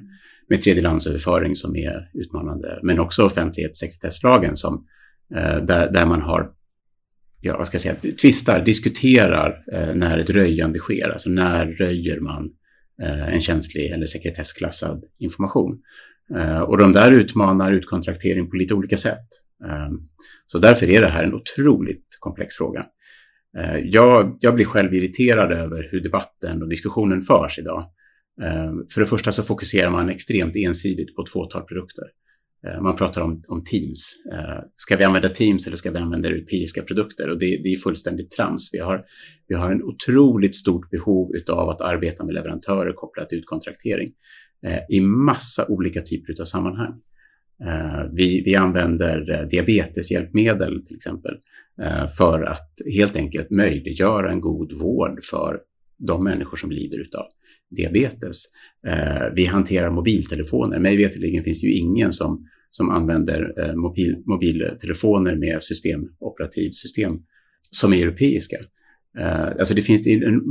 med 0.49 0.61
tredjelandsöverföring 0.61 1.55
som 1.55 1.75
är 1.75 2.09
utmanande, 2.13 2.79
men 2.83 2.99
också 2.99 3.25
offentlighetssekretesslagen 3.25 4.55
som 4.55 4.85
eh, 5.35 5.57
där, 5.57 5.91
där 5.91 6.05
man 6.05 6.21
har, 6.21 6.49
ja 7.41 7.57
vad 7.57 7.67
ska 7.67 7.75
jag 7.75 7.81
säga, 7.81 8.15
tvistar, 8.21 8.65
diskuterar 8.65 9.63
när 9.95 10.17
ett 10.17 10.29
röjande 10.29 10.79
sker, 10.79 11.09
alltså 11.09 11.29
när 11.29 11.65
röjer 11.65 12.19
man 12.19 12.49
en 13.27 13.41
känslig 13.41 13.91
eller 13.91 14.05
sekretessklassad 14.05 15.03
information. 15.17 15.81
Och 16.67 16.77
de 16.77 16.93
där 16.93 17.11
utmanar 17.11 17.71
utkontraktering 17.71 18.49
på 18.49 18.55
lite 18.55 18.73
olika 18.73 18.97
sätt. 18.97 19.27
Så 20.45 20.59
därför 20.59 20.89
är 20.89 21.01
det 21.01 21.07
här 21.07 21.23
en 21.23 21.33
otroligt 21.33 22.07
komplex 22.19 22.55
fråga. 22.55 22.85
Eh, 23.57 23.77
jag, 23.83 24.37
jag 24.39 24.55
blir 24.55 24.65
själv 24.65 24.93
irriterad 24.93 25.51
över 25.51 25.89
hur 25.91 26.01
debatten 26.01 26.61
och 26.61 26.69
diskussionen 26.69 27.21
förs 27.21 27.59
idag. 27.59 27.83
Eh, 28.41 28.73
för 28.93 29.01
det 29.01 29.07
första 29.07 29.31
så 29.31 29.43
fokuserar 29.43 29.89
man 29.89 30.09
extremt 30.09 30.55
ensidigt 30.55 31.15
på 31.15 31.21
ett 31.21 31.29
fåtal 31.29 31.63
produkter. 31.63 32.05
Eh, 32.67 32.81
man 32.81 32.95
pratar 32.95 33.21
om, 33.21 33.43
om 33.47 33.63
Teams. 33.63 34.15
Ska 34.75 34.95
vi 34.95 35.03
använda 35.03 35.29
Teams 35.29 35.67
eller 35.67 35.77
ska 35.77 35.91
vi 35.91 35.97
använda 35.97 36.29
europeiska 36.29 36.81
produkter? 36.81 37.29
Och 37.29 37.39
det, 37.39 37.45
det 37.63 37.73
är 37.73 37.77
fullständigt 37.77 38.31
trams. 38.31 38.69
Vi 38.73 38.79
har, 38.79 39.03
vi 39.47 39.55
har 39.55 39.71
en 39.71 39.83
otroligt 39.83 40.55
stort 40.55 40.89
behov 40.89 41.31
av 41.51 41.69
att 41.69 41.81
arbeta 41.81 42.25
med 42.25 42.33
leverantörer 42.33 42.93
kopplat 42.93 43.29
till 43.29 43.37
utkontraktering 43.37 44.11
i 44.89 45.01
massa 45.01 45.65
olika 45.67 46.01
typer 46.01 46.41
av 46.41 46.45
sammanhang. 46.45 46.93
Vi, 48.13 48.41
vi 48.45 48.55
använder 48.55 49.47
diabeteshjälpmedel 49.49 50.85
till 50.85 50.95
exempel 50.95 51.37
Eh, 51.81 52.05
för 52.17 52.43
att 52.43 52.73
helt 52.93 53.15
enkelt 53.15 53.51
möjliggöra 53.51 54.31
en 54.31 54.41
god 54.41 54.73
vård 54.73 55.19
för 55.23 55.59
de 55.97 56.23
människor 56.23 56.57
som 56.57 56.71
lider 56.71 56.99
av 56.99 57.25
diabetes. 57.69 58.43
Eh, 58.87 59.33
vi 59.35 59.45
hanterar 59.45 59.89
mobiltelefoner. 59.89 60.79
Mig 60.79 60.97
veterligen 60.97 61.43
finns 61.43 61.61
det 61.61 61.67
ju 61.67 61.73
ingen 61.73 62.11
som, 62.11 62.47
som 62.69 62.89
använder 62.89 63.53
eh, 63.59 63.75
mobil, 63.75 64.23
mobiltelefoner 64.25 65.35
med 65.35 65.63
system, 65.63 66.01
operativsystem 66.19 67.19
som 67.71 67.93
är 67.93 68.03
europeiska. 68.03 68.57
Alltså 69.59 69.73
det 69.73 69.81
finns 69.81 70.07
en 70.07 70.41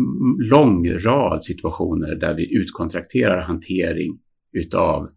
lång 0.50 0.90
rad 0.90 1.44
situationer 1.44 2.14
där 2.14 2.34
vi 2.34 2.56
utkontrakterar 2.56 3.40
hantering 3.40 4.18
utav 4.52 5.08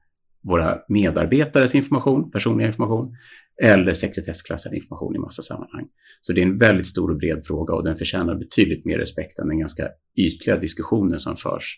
våra 0.43 0.77
medarbetares 0.87 1.75
information, 1.75 2.31
personlig 2.31 2.65
information, 2.65 3.15
eller 3.63 3.93
sekretessklassad 3.93 4.73
information 4.73 5.15
i 5.15 5.19
massa 5.19 5.41
sammanhang. 5.41 5.87
Så 6.21 6.33
det 6.33 6.41
är 6.41 6.45
en 6.45 6.57
väldigt 6.57 6.87
stor 6.87 7.11
och 7.11 7.17
bred 7.17 7.45
fråga 7.45 7.73
och 7.73 7.83
den 7.83 7.95
förtjänar 7.95 8.35
betydligt 8.35 8.85
mer 8.85 8.97
respekt 8.97 9.39
än 9.39 9.47
den 9.47 9.59
ganska 9.59 9.87
ytliga 10.17 10.57
diskussionen 10.57 11.19
som 11.19 11.35
förs 11.35 11.77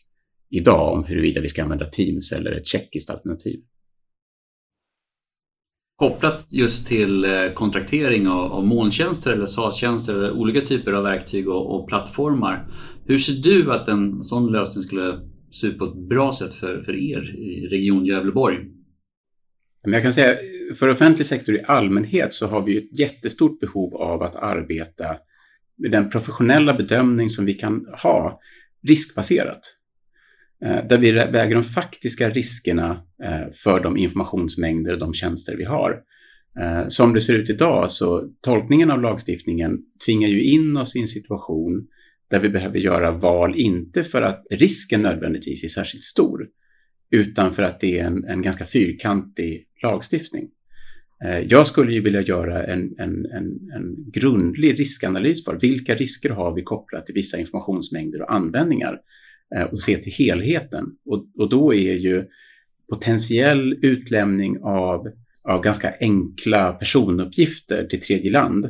idag 0.49 0.93
om 0.93 1.03
huruvida 1.03 1.41
vi 1.41 1.47
ska 1.47 1.63
använda 1.63 1.85
Teams 1.85 2.31
eller 2.31 2.51
ett 2.51 2.65
tjeckiskt 2.65 3.09
alternativ. 3.09 3.59
Kopplat 5.95 6.45
just 6.49 6.87
till 6.87 7.25
eh, 7.25 7.53
kontraktering 7.53 8.27
av, 8.27 8.65
molntjänster 8.67 9.31
eller 9.33 9.45
SaaS-tjänster 9.45 10.13
eller 10.13 10.31
olika 10.31 10.61
typer 10.61 10.93
av 10.93 11.03
verktyg 11.03 11.49
och, 11.49 11.75
och, 11.75 11.87
plattformar. 11.87 12.67
Hur 13.05 13.17
ser 13.17 13.33
du 13.33 13.73
att 13.73 13.87
en 13.87 14.23
sån 14.23 14.51
lösning 14.51 14.83
skulle 14.83 15.30
se 15.51 15.67
ut 15.67 15.77
på 15.77 15.85
ett 15.85 16.09
bra 16.09 16.33
sätt 16.33 16.53
för, 16.53 16.81
för 16.83 16.93
er 16.93 17.35
i 17.39 17.67
Region 17.67 18.05
Gävleborg? 18.05 18.57
jag 19.83 20.03
kan 20.03 20.13
säga 20.13 20.37
för 20.75 20.89
offentlig 20.89 21.25
sektor 21.25 21.55
i 21.55 21.63
allmänhet 21.63 22.33
så 22.33 22.47
har 22.47 22.65
vi 22.65 22.77
ett 22.77 22.99
jättestort 22.99 23.59
behov 23.59 23.95
av 23.95 24.23
att 24.23 24.35
arbeta 24.35 25.17
med 25.77 25.91
den 25.91 26.09
professionella 26.09 26.73
bedömning 26.73 27.29
som 27.29 27.45
vi 27.45 27.53
kan 27.53 27.85
ha 28.03 28.39
riskbaserat. 28.87 29.59
Eh, 30.65 30.87
där 30.87 30.97
vi 30.97 31.11
väger 31.11 31.55
de 31.55 31.63
faktiska 31.63 32.29
riskerna 32.29 32.91
eh, 33.23 33.51
för 33.53 33.79
de 33.79 33.97
informationsmängder 33.97 34.93
och 34.93 34.99
de 34.99 35.13
tjänster 35.13 35.55
vi 35.57 35.63
har. 35.63 35.99
Eh, 36.59 36.87
som 36.87 37.13
det 37.13 37.21
ser 37.21 37.33
ut 37.33 37.49
idag 37.49 37.91
så 37.91 38.29
tolkningen 38.41 38.91
av 38.91 39.01
lagstiftningen 39.01 39.79
tvingar 40.05 40.27
ju 40.27 40.43
in 40.43 40.77
oss 40.77 40.95
i 40.95 40.99
en 40.99 41.07
situation 41.07 41.87
där 42.31 42.39
vi 42.39 42.49
behöver 42.49 42.79
göra 42.79 43.11
val, 43.11 43.55
inte 43.55 44.03
för 44.03 44.21
att 44.21 44.47
risken 44.49 45.01
nödvändigtvis 45.01 45.63
är 45.63 45.67
särskilt 45.67 46.03
stor, 46.03 46.47
utan 47.11 47.53
för 47.53 47.63
att 47.63 47.79
det 47.79 47.99
är 47.99 48.05
en, 48.05 48.23
en 48.23 48.41
ganska 48.41 48.65
fyrkantig 48.65 49.67
lagstiftning. 49.83 50.49
Eh, 51.25 51.39
jag 51.39 51.67
skulle 51.67 51.93
ju 51.93 52.01
vilja 52.01 52.21
göra 52.21 52.63
en, 52.63 52.95
en, 52.97 53.25
en, 53.25 53.71
en 53.75 54.11
grundlig 54.11 54.79
riskanalys 54.79 55.45
för 55.45 55.59
vilka 55.59 55.95
risker 55.95 56.29
har 56.29 56.55
vi 56.55 56.63
kopplat 56.63 57.05
till 57.05 57.15
vissa 57.15 57.39
informationsmängder 57.39 58.21
och 58.21 58.33
användningar 58.33 58.99
eh, 59.55 59.63
och 59.63 59.79
se 59.79 59.97
till 59.97 60.13
helheten. 60.13 60.85
Och, 61.05 61.25
och 61.37 61.49
då 61.49 61.73
är 61.73 61.93
ju 61.93 62.25
potentiell 62.89 63.73
utlämning 63.81 64.59
av, 64.63 65.07
av 65.43 65.61
ganska 65.61 65.93
enkla 65.99 66.73
personuppgifter 66.73 67.87
till 67.87 68.01
tredje 68.01 68.31
land, 68.31 68.65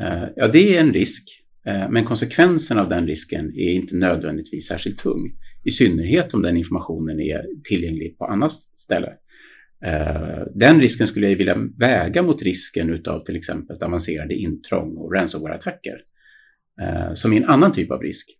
eh, 0.00 0.24
ja 0.36 0.48
det 0.48 0.76
är 0.76 0.80
en 0.80 0.92
risk. 0.92 1.41
Eh, 1.66 1.90
men 1.90 2.04
konsekvensen 2.04 2.78
av 2.78 2.88
den 2.88 3.06
risken 3.06 3.52
är 3.56 3.70
inte 3.70 3.96
nödvändigtvis 3.96 4.66
särskilt 4.66 4.98
tung. 4.98 5.32
I 5.64 5.70
synnerhet 5.70 6.34
om 6.34 6.42
den 6.42 6.56
informationen 6.56 7.20
är 7.20 7.44
tillgänglig 7.64 8.18
på 8.18 8.24
annat 8.24 8.52
ställe. 8.52 9.12
Eh, 9.84 10.46
den 10.54 10.80
risken 10.80 11.06
skulle 11.06 11.30
jag 11.30 11.36
vilja 11.36 11.56
väga 11.78 12.22
mot 12.22 12.42
risken 12.42 13.02
av 13.06 13.24
till 13.24 13.36
exempel 13.36 13.76
avancerade 13.82 14.34
intrång 14.34 14.96
och 14.96 15.12
ransomware-attacker. 15.12 16.00
Eh, 16.82 17.12
som 17.14 17.32
är 17.32 17.36
en 17.36 17.48
annan 17.48 17.72
typ 17.72 17.90
av 17.90 18.02
risk. 18.02 18.38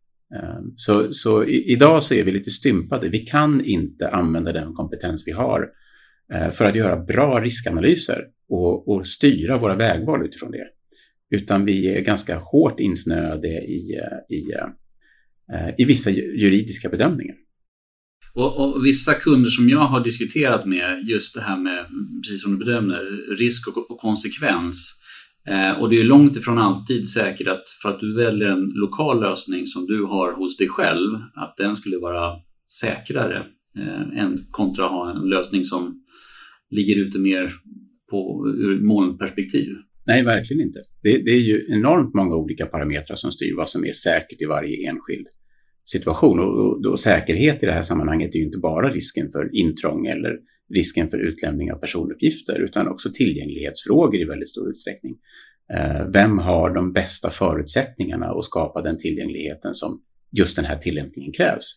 Så, 0.77 1.13
så 1.13 1.45
i, 1.45 1.73
idag 1.73 2.03
så 2.03 2.15
är 2.15 2.25
vi 2.25 2.33
lite 2.33 2.51
stympade. 2.51 3.09
Vi 3.09 3.19
kan 3.19 3.65
inte 3.65 4.09
använda 4.09 4.53
den 4.53 4.75
kompetens 4.75 5.23
vi 5.27 5.33
har 5.33 5.71
för 6.51 6.65
att 6.65 6.75
göra 6.75 6.97
bra 6.97 7.41
riskanalyser 7.41 8.25
och, 8.49 8.89
och 8.89 9.07
styra 9.07 9.59
våra 9.59 9.77
vägval 9.77 10.27
utifrån 10.27 10.51
det. 10.51 10.67
Utan 11.33 11.65
vi 11.65 11.87
är 11.87 12.01
ganska 12.01 12.39
hårt 12.39 12.81
insnöade 12.81 13.49
i, 13.49 13.99
i, 14.31 14.53
eh, 15.53 15.69
i 15.79 15.85
vissa 15.85 16.11
juridiska 16.11 16.89
bedömningar. 16.89 17.37
Och, 18.35 18.61
och, 18.61 18.87
vissa 18.87 19.15
kunder 19.15 19.51
som 19.51 19.69
jag 19.69 19.79
har 19.79 20.05
diskuterat 20.05 20.67
med, 20.67 21.05
just 21.09 21.35
det 21.35 21.41
här 21.41 21.59
med, 21.59 21.85
precis 22.23 22.43
som 22.43 22.53
du 22.53 22.65
bedömer, 22.65 23.35
risk 23.37 23.69
och, 23.69 23.91
och 23.91 23.99
konsekvens 23.99 25.03
Eh, 25.49 25.81
och 25.81 25.91
det 25.91 26.01
är 26.01 26.05
långt 26.05 26.37
ifrån 26.37 26.59
alltid 26.59 27.09
säkert 27.09 27.49
att 27.49 27.65
för 27.83 27.89
att 27.89 28.01
du 28.01 28.15
väljer 28.15 28.49
en 28.49 28.73
lokal 28.75 29.21
lösning 29.21 29.67
som 29.67 29.87
du 29.87 30.05
har 30.05 30.33
hos 30.33 30.57
dig 30.57 30.69
själv, 30.69 31.21
att 31.35 31.55
den 31.57 31.77
skulle 31.77 31.99
vara 31.99 32.33
säkrare 32.81 33.47
eh, 33.79 34.21
än 34.23 34.47
kontra 34.51 34.85
att 34.85 34.91
ha 34.91 35.11
en 35.11 35.29
lösning 35.29 35.65
som 35.65 36.05
ligger 36.71 36.97
ute 36.97 37.19
mer 37.19 37.55
på, 38.11 38.49
ur 38.57 38.81
molnperspektiv. 38.81 39.77
Nej, 40.07 40.25
verkligen 40.25 40.63
inte. 40.63 40.79
Det, 41.03 41.19
det, 41.19 41.31
är 41.31 41.41
ju 41.41 41.67
enormt 41.69 42.15
många 42.15 42.37
olika 42.37 42.67
parametrar 42.67 43.17
som 43.17 43.31
styr 43.33 43.57
vad 43.57 43.69
som 43.69 43.85
är 43.85 43.93
säkert 43.93 44.43
i 44.43 44.45
varje 44.45 44.89
enskild 44.89 45.27
situation. 45.85 46.39
Och, 46.39 46.67
och, 46.67 46.87
och 46.87 47.01
säkerhet 47.01 47.63
i 47.63 47.67
det 47.67 47.73
här 47.73 47.83
sammanhanget 47.83 48.35
är 48.35 48.39
ju 48.39 48.45
inte 48.45 48.59
bara 48.59 48.93
risken 48.93 49.31
för 49.31 49.57
intrång 49.57 50.07
eller 50.07 50.39
risken 50.75 51.09
för 51.09 51.19
utlämning 51.19 51.73
av 51.73 51.77
personuppgifter, 51.77 52.61
utan 52.61 52.89
också 52.89 53.11
tillgänglighetsfrågor 53.15 54.21
i 54.21 54.25
väldigt 54.25 54.49
stor 54.49 54.71
utsträckning. 54.71 55.17
Eh, 55.75 56.09
vem 56.13 56.39
har 56.39 56.75
de 56.75 56.93
bästa 56.93 57.31
förutsättningarna 57.31 58.27
att 58.27 58.45
skapa 58.45 58.83
den 58.83 58.99
tillgängligheten 58.99 59.75
som 59.75 60.03
just 60.31 60.57
den 60.57 60.65
här 60.65 60.77
tillämpningen 60.77 61.33
krävs? 61.33 61.73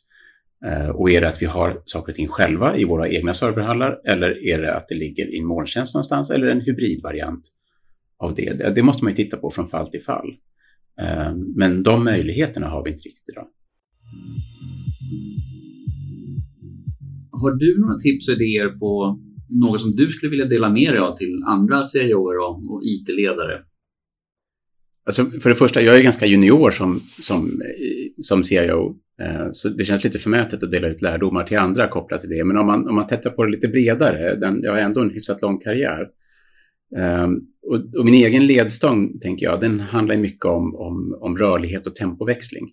Eh, 0.65 0.89
och 0.89 1.11
är 1.11 1.21
det 1.21 1.27
att 1.27 1.41
vi 1.41 1.45
har 1.45 1.81
saker 1.85 2.11
och 2.11 2.15
ting 2.15 2.27
själva 2.27 2.77
i 2.77 2.83
våra 2.83 3.09
egna 3.09 3.33
serverhallar 3.33 4.01
eller 4.05 4.45
är 4.47 4.61
det 4.61 4.75
att 4.75 4.87
det 4.87 4.95
ligger 4.95 5.35
i 5.35 5.39
en 5.39 5.45
molntjänst 5.45 5.93
någonstans 5.93 6.31
eller 6.31 6.47
en 6.47 6.61
hybridvariant 6.61 7.51
av 8.17 8.33
det? 8.33 8.73
Det 8.75 8.83
måste 8.83 9.03
man 9.03 9.11
ju 9.11 9.15
titta 9.15 9.37
på 9.37 9.49
från 9.49 9.67
fall 9.67 9.91
till 9.91 10.03
fall. 10.03 10.27
Men 11.55 11.83
de 11.83 12.03
möjligheterna 12.03 12.67
har 12.67 12.83
vi 12.83 12.89
inte 12.89 13.03
riktigt 13.03 13.29
idag. 13.29 13.47
Har 17.31 17.51
du 17.51 17.79
några 17.79 17.99
tips 17.99 18.27
och 18.27 18.33
idéer 18.33 18.69
på 18.69 19.19
något 19.49 19.81
som 19.81 19.91
du 19.91 20.07
skulle 20.07 20.29
vilja 20.29 20.45
dela 20.45 20.69
med 20.69 20.93
dig 20.93 20.99
av 20.99 21.13
till 21.13 21.43
andra 21.45 21.83
CIOer 21.83 22.37
och, 22.37 22.71
och 22.71 22.81
IT-ledare? 22.83 23.61
Alltså 25.05 25.25
för 25.25 25.49
det 25.49 25.55
första, 25.55 25.81
jag 25.81 25.99
är 25.99 26.03
ganska 26.03 26.25
junior 26.25 26.69
som, 26.69 27.01
som, 27.21 27.61
som 28.21 28.43
CIO, 28.43 28.95
eh, 29.21 29.47
så 29.51 29.69
det 29.69 29.85
känns 29.85 30.03
lite 30.03 30.19
förmätet 30.19 30.63
att 30.63 30.71
dela 30.71 30.87
ut 30.87 31.01
lärdomar 31.01 31.43
till 31.43 31.57
andra 31.57 31.87
kopplat 31.87 32.21
till 32.21 32.29
det. 32.29 32.43
Men 32.43 32.57
om 32.57 32.65
man, 32.65 32.87
om 32.87 32.95
man 32.95 33.07
tittar 33.07 33.29
på 33.29 33.45
det 33.45 33.51
lite 33.51 33.67
bredare, 33.67 34.35
den, 34.35 34.59
jag 34.63 34.71
har 34.71 34.79
ändå 34.79 35.01
en 35.01 35.09
hyfsat 35.09 35.41
lång 35.41 35.59
karriär. 35.59 36.07
Ehm, 36.97 37.39
och, 37.67 37.99
och, 37.99 38.05
min 38.05 38.13
egen 38.13 38.47
ledstång, 38.47 39.19
tänker 39.19 39.45
jag, 39.45 39.61
den 39.61 39.79
handlar 39.79 40.17
mycket 40.17 40.45
om, 40.45 40.75
om, 40.75 41.17
om 41.21 41.37
rörlighet 41.37 41.87
och 41.87 41.95
tempoväxling. 41.95 42.71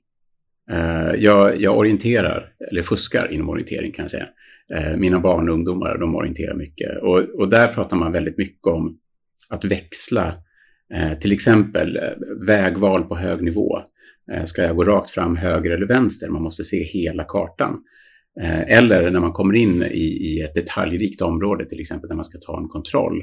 Ehm, 0.70 1.20
jag, 1.20 1.60
jag 1.60 1.78
orienterar, 1.78 2.52
eller 2.70 2.82
fuskar 2.82 3.32
inom 3.32 3.48
orientering 3.48 3.92
kan 3.92 4.02
jag 4.02 4.10
säga. 4.10 4.28
Ehm, 4.74 5.00
mina 5.00 5.20
barn 5.20 5.48
och 5.48 5.54
ungdomar, 5.54 5.98
de 5.98 6.14
orienterar 6.14 6.54
mycket. 6.54 7.02
Och, 7.02 7.18
och 7.18 7.48
där 7.48 7.68
pratar 7.68 7.96
man 7.96 8.12
väldigt 8.12 8.38
mycket 8.38 8.66
om 8.66 8.98
att 9.48 9.64
växla 9.64 10.34
till 11.20 11.32
exempel 11.32 11.96
eh, 11.96 12.02
vägval 12.46 13.04
på 13.04 13.16
hög 13.16 13.42
nivå. 13.42 13.78
Ska 14.44 14.62
jag 14.62 14.76
gå 14.76 14.84
rakt 14.84 15.10
fram, 15.10 15.36
höger 15.36 15.70
eller 15.70 15.86
vänster? 15.86 16.28
Man 16.28 16.42
måste 16.42 16.64
se 16.64 16.84
hela 16.84 17.24
kartan. 17.24 17.82
Eller 18.66 19.10
när 19.10 19.20
man 19.20 19.32
kommer 19.32 19.54
in 19.54 19.82
i, 19.82 20.04
i 20.04 20.40
ett 20.40 20.54
detaljrikt 20.54 21.22
område, 21.22 21.64
till 21.64 21.80
exempel 21.80 22.08
när 22.08 22.16
man 22.16 22.24
ska 22.24 22.38
ta 22.38 22.58
en 22.60 22.68
kontroll. 22.68 23.22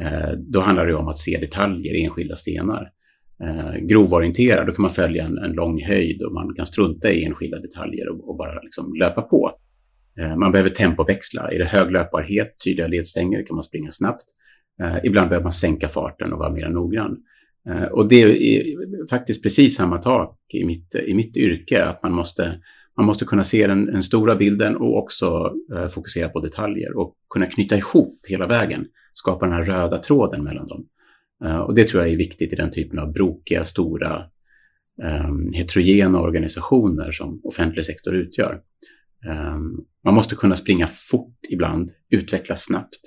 Eh, 0.00 0.32
då 0.38 0.60
handlar 0.60 0.86
det 0.86 0.94
om 0.94 1.08
att 1.08 1.18
se 1.18 1.38
detaljer, 1.38 2.04
enskilda 2.04 2.36
stenar. 2.36 2.90
Eh, 3.42 3.74
grovorienterad, 3.80 4.66
då 4.66 4.72
kan 4.72 4.82
man 4.82 4.90
följa 4.90 5.24
en, 5.24 5.38
en 5.38 5.52
lång 5.52 5.82
höjd 5.84 6.22
och 6.22 6.32
man 6.32 6.54
kan 6.54 6.66
strunta 6.66 7.12
i 7.12 7.24
enskilda 7.24 7.58
detaljer 7.58 8.08
och, 8.08 8.28
och 8.28 8.36
bara 8.36 8.62
liksom 8.62 8.94
löpa 8.94 9.22
på. 9.22 9.50
Eh, 10.18 10.36
man 10.36 10.52
behöver 10.52 10.70
tempoväxla. 10.70 11.50
Är 11.50 11.58
det 11.58 11.64
hög 11.64 11.90
löpbarhet, 11.90 12.56
tydliga 12.64 12.86
ledstänger, 12.86 13.46
kan 13.46 13.56
man 13.56 13.62
springa 13.62 13.90
snabbt. 13.90 14.24
Ibland 15.04 15.28
behöver 15.28 15.44
man 15.44 15.52
sänka 15.52 15.88
farten 15.88 16.32
och 16.32 16.38
vara 16.38 16.50
mer 16.50 16.68
noggrann. 16.68 17.16
Och 17.90 18.08
det 18.08 18.22
är 18.22 18.64
faktiskt 19.10 19.42
precis 19.42 19.76
samma 19.76 19.98
tak 19.98 20.38
i 20.54 20.64
mitt, 20.64 20.94
i 20.94 21.14
mitt 21.14 21.36
yrke, 21.36 21.84
att 21.84 22.02
man 22.02 22.12
måste, 22.12 22.60
man 22.96 23.06
måste 23.06 23.24
kunna 23.24 23.44
se 23.44 23.66
den, 23.66 23.86
den 23.86 24.02
stora 24.02 24.36
bilden 24.36 24.76
och 24.76 24.98
också 24.98 25.52
fokusera 25.94 26.28
på 26.28 26.40
detaljer 26.40 26.96
och 26.96 27.14
kunna 27.30 27.46
knyta 27.46 27.76
ihop 27.76 28.20
hela 28.28 28.46
vägen, 28.46 28.86
skapa 29.12 29.46
den 29.46 29.54
här 29.54 29.64
röda 29.64 29.98
tråden 29.98 30.44
mellan 30.44 30.66
dem. 30.66 30.86
Eh, 31.44 31.58
och 31.58 31.74
det 31.74 31.88
tror 31.88 32.02
jag 32.02 32.12
är 32.12 32.16
viktigt 32.16 32.52
i 32.52 32.56
den 32.56 32.70
typen 32.70 32.98
av 32.98 33.12
brokiga, 33.12 33.64
stora, 33.64 34.24
um, 35.02 35.52
heterogena 35.52 36.20
organisationer 36.20 37.12
som 37.12 37.40
offentlig 37.44 37.84
sektor 37.84 38.14
utgör. 38.14 38.60
Um, 39.28 39.84
man 40.04 40.14
måste 40.14 40.34
kunna 40.34 40.56
springa 40.56 40.86
fort 40.86 41.38
ibland, 41.48 41.90
utvecklas 42.10 42.64
snabbt 42.64 43.00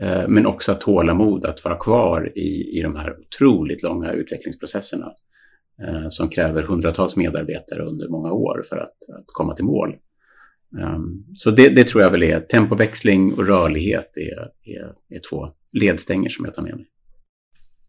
eh, 0.00 0.28
men 0.28 0.46
också 0.46 0.72
ha 0.72 0.78
tålamod 0.78 1.44
att 1.44 1.64
vara 1.64 1.78
kvar 1.78 2.32
i, 2.38 2.78
i 2.78 2.82
de 2.82 2.96
här 2.96 3.16
otroligt 3.20 3.82
långa 3.82 4.12
utvecklingsprocesserna 4.12 5.12
eh, 5.86 6.08
som 6.08 6.28
kräver 6.28 6.62
hundratals 6.62 7.16
medarbetare 7.16 7.82
under 7.82 8.08
många 8.08 8.32
år 8.32 8.62
för 8.68 8.76
att, 8.76 9.18
att 9.18 9.26
komma 9.26 9.54
till 9.54 9.64
mål. 9.64 9.96
Um, 10.82 11.24
så 11.34 11.50
det, 11.50 11.68
det, 11.68 11.84
tror 11.84 12.02
jag 12.02 12.10
väl 12.10 12.22
är 12.22 12.40
tempoväxling 12.40 13.32
och 13.34 13.46
rörlighet 13.46 14.16
är, 14.16 14.70
är, 14.72 15.16
är 15.16 15.20
två 15.30 15.48
ledstänger 15.72 16.28
som 16.28 16.44
jag 16.44 16.54
tar 16.54 16.62
med 16.62 16.76
mig. 16.76 16.86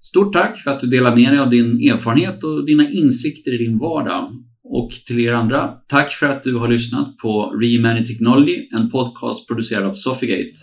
Stort 0.02 0.34
tack 0.34 0.60
för 0.60 0.72
att 0.72 0.80
du 0.80 0.88
delar 0.88 1.16
med 1.16 1.32
dig 1.32 1.40
av 1.40 1.50
din 1.50 1.92
erfarenhet 1.92 2.44
och 2.44 2.66
dina 2.66 2.90
insikter 2.90 3.54
i 3.54 3.58
din 3.58 3.78
vardag. 3.78 4.32
Och 4.64 4.92
till 5.08 5.20
er 5.20 5.34
andra, 5.34 5.74
tack 5.88 6.12
för 6.12 6.28
att 6.28 6.44
du 6.44 6.56
har 6.56 6.68
lyssnat 6.68 7.18
på 7.18 7.54
Reimagine 7.62 8.06
Technology, 8.06 8.70
en 8.72 8.92
podcast 8.92 9.48
producerad 9.48 9.84
av 9.84 9.94
Sofigate. 9.94 10.56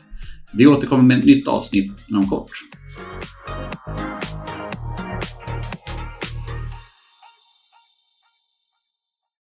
Vi 0.54 0.66
återkommer 0.66 1.02
med 1.02 1.18
ett 1.18 1.24
nytt 1.24 1.48
avsnitt 1.48 1.92
inom 2.08 2.28
kort. 2.28 2.50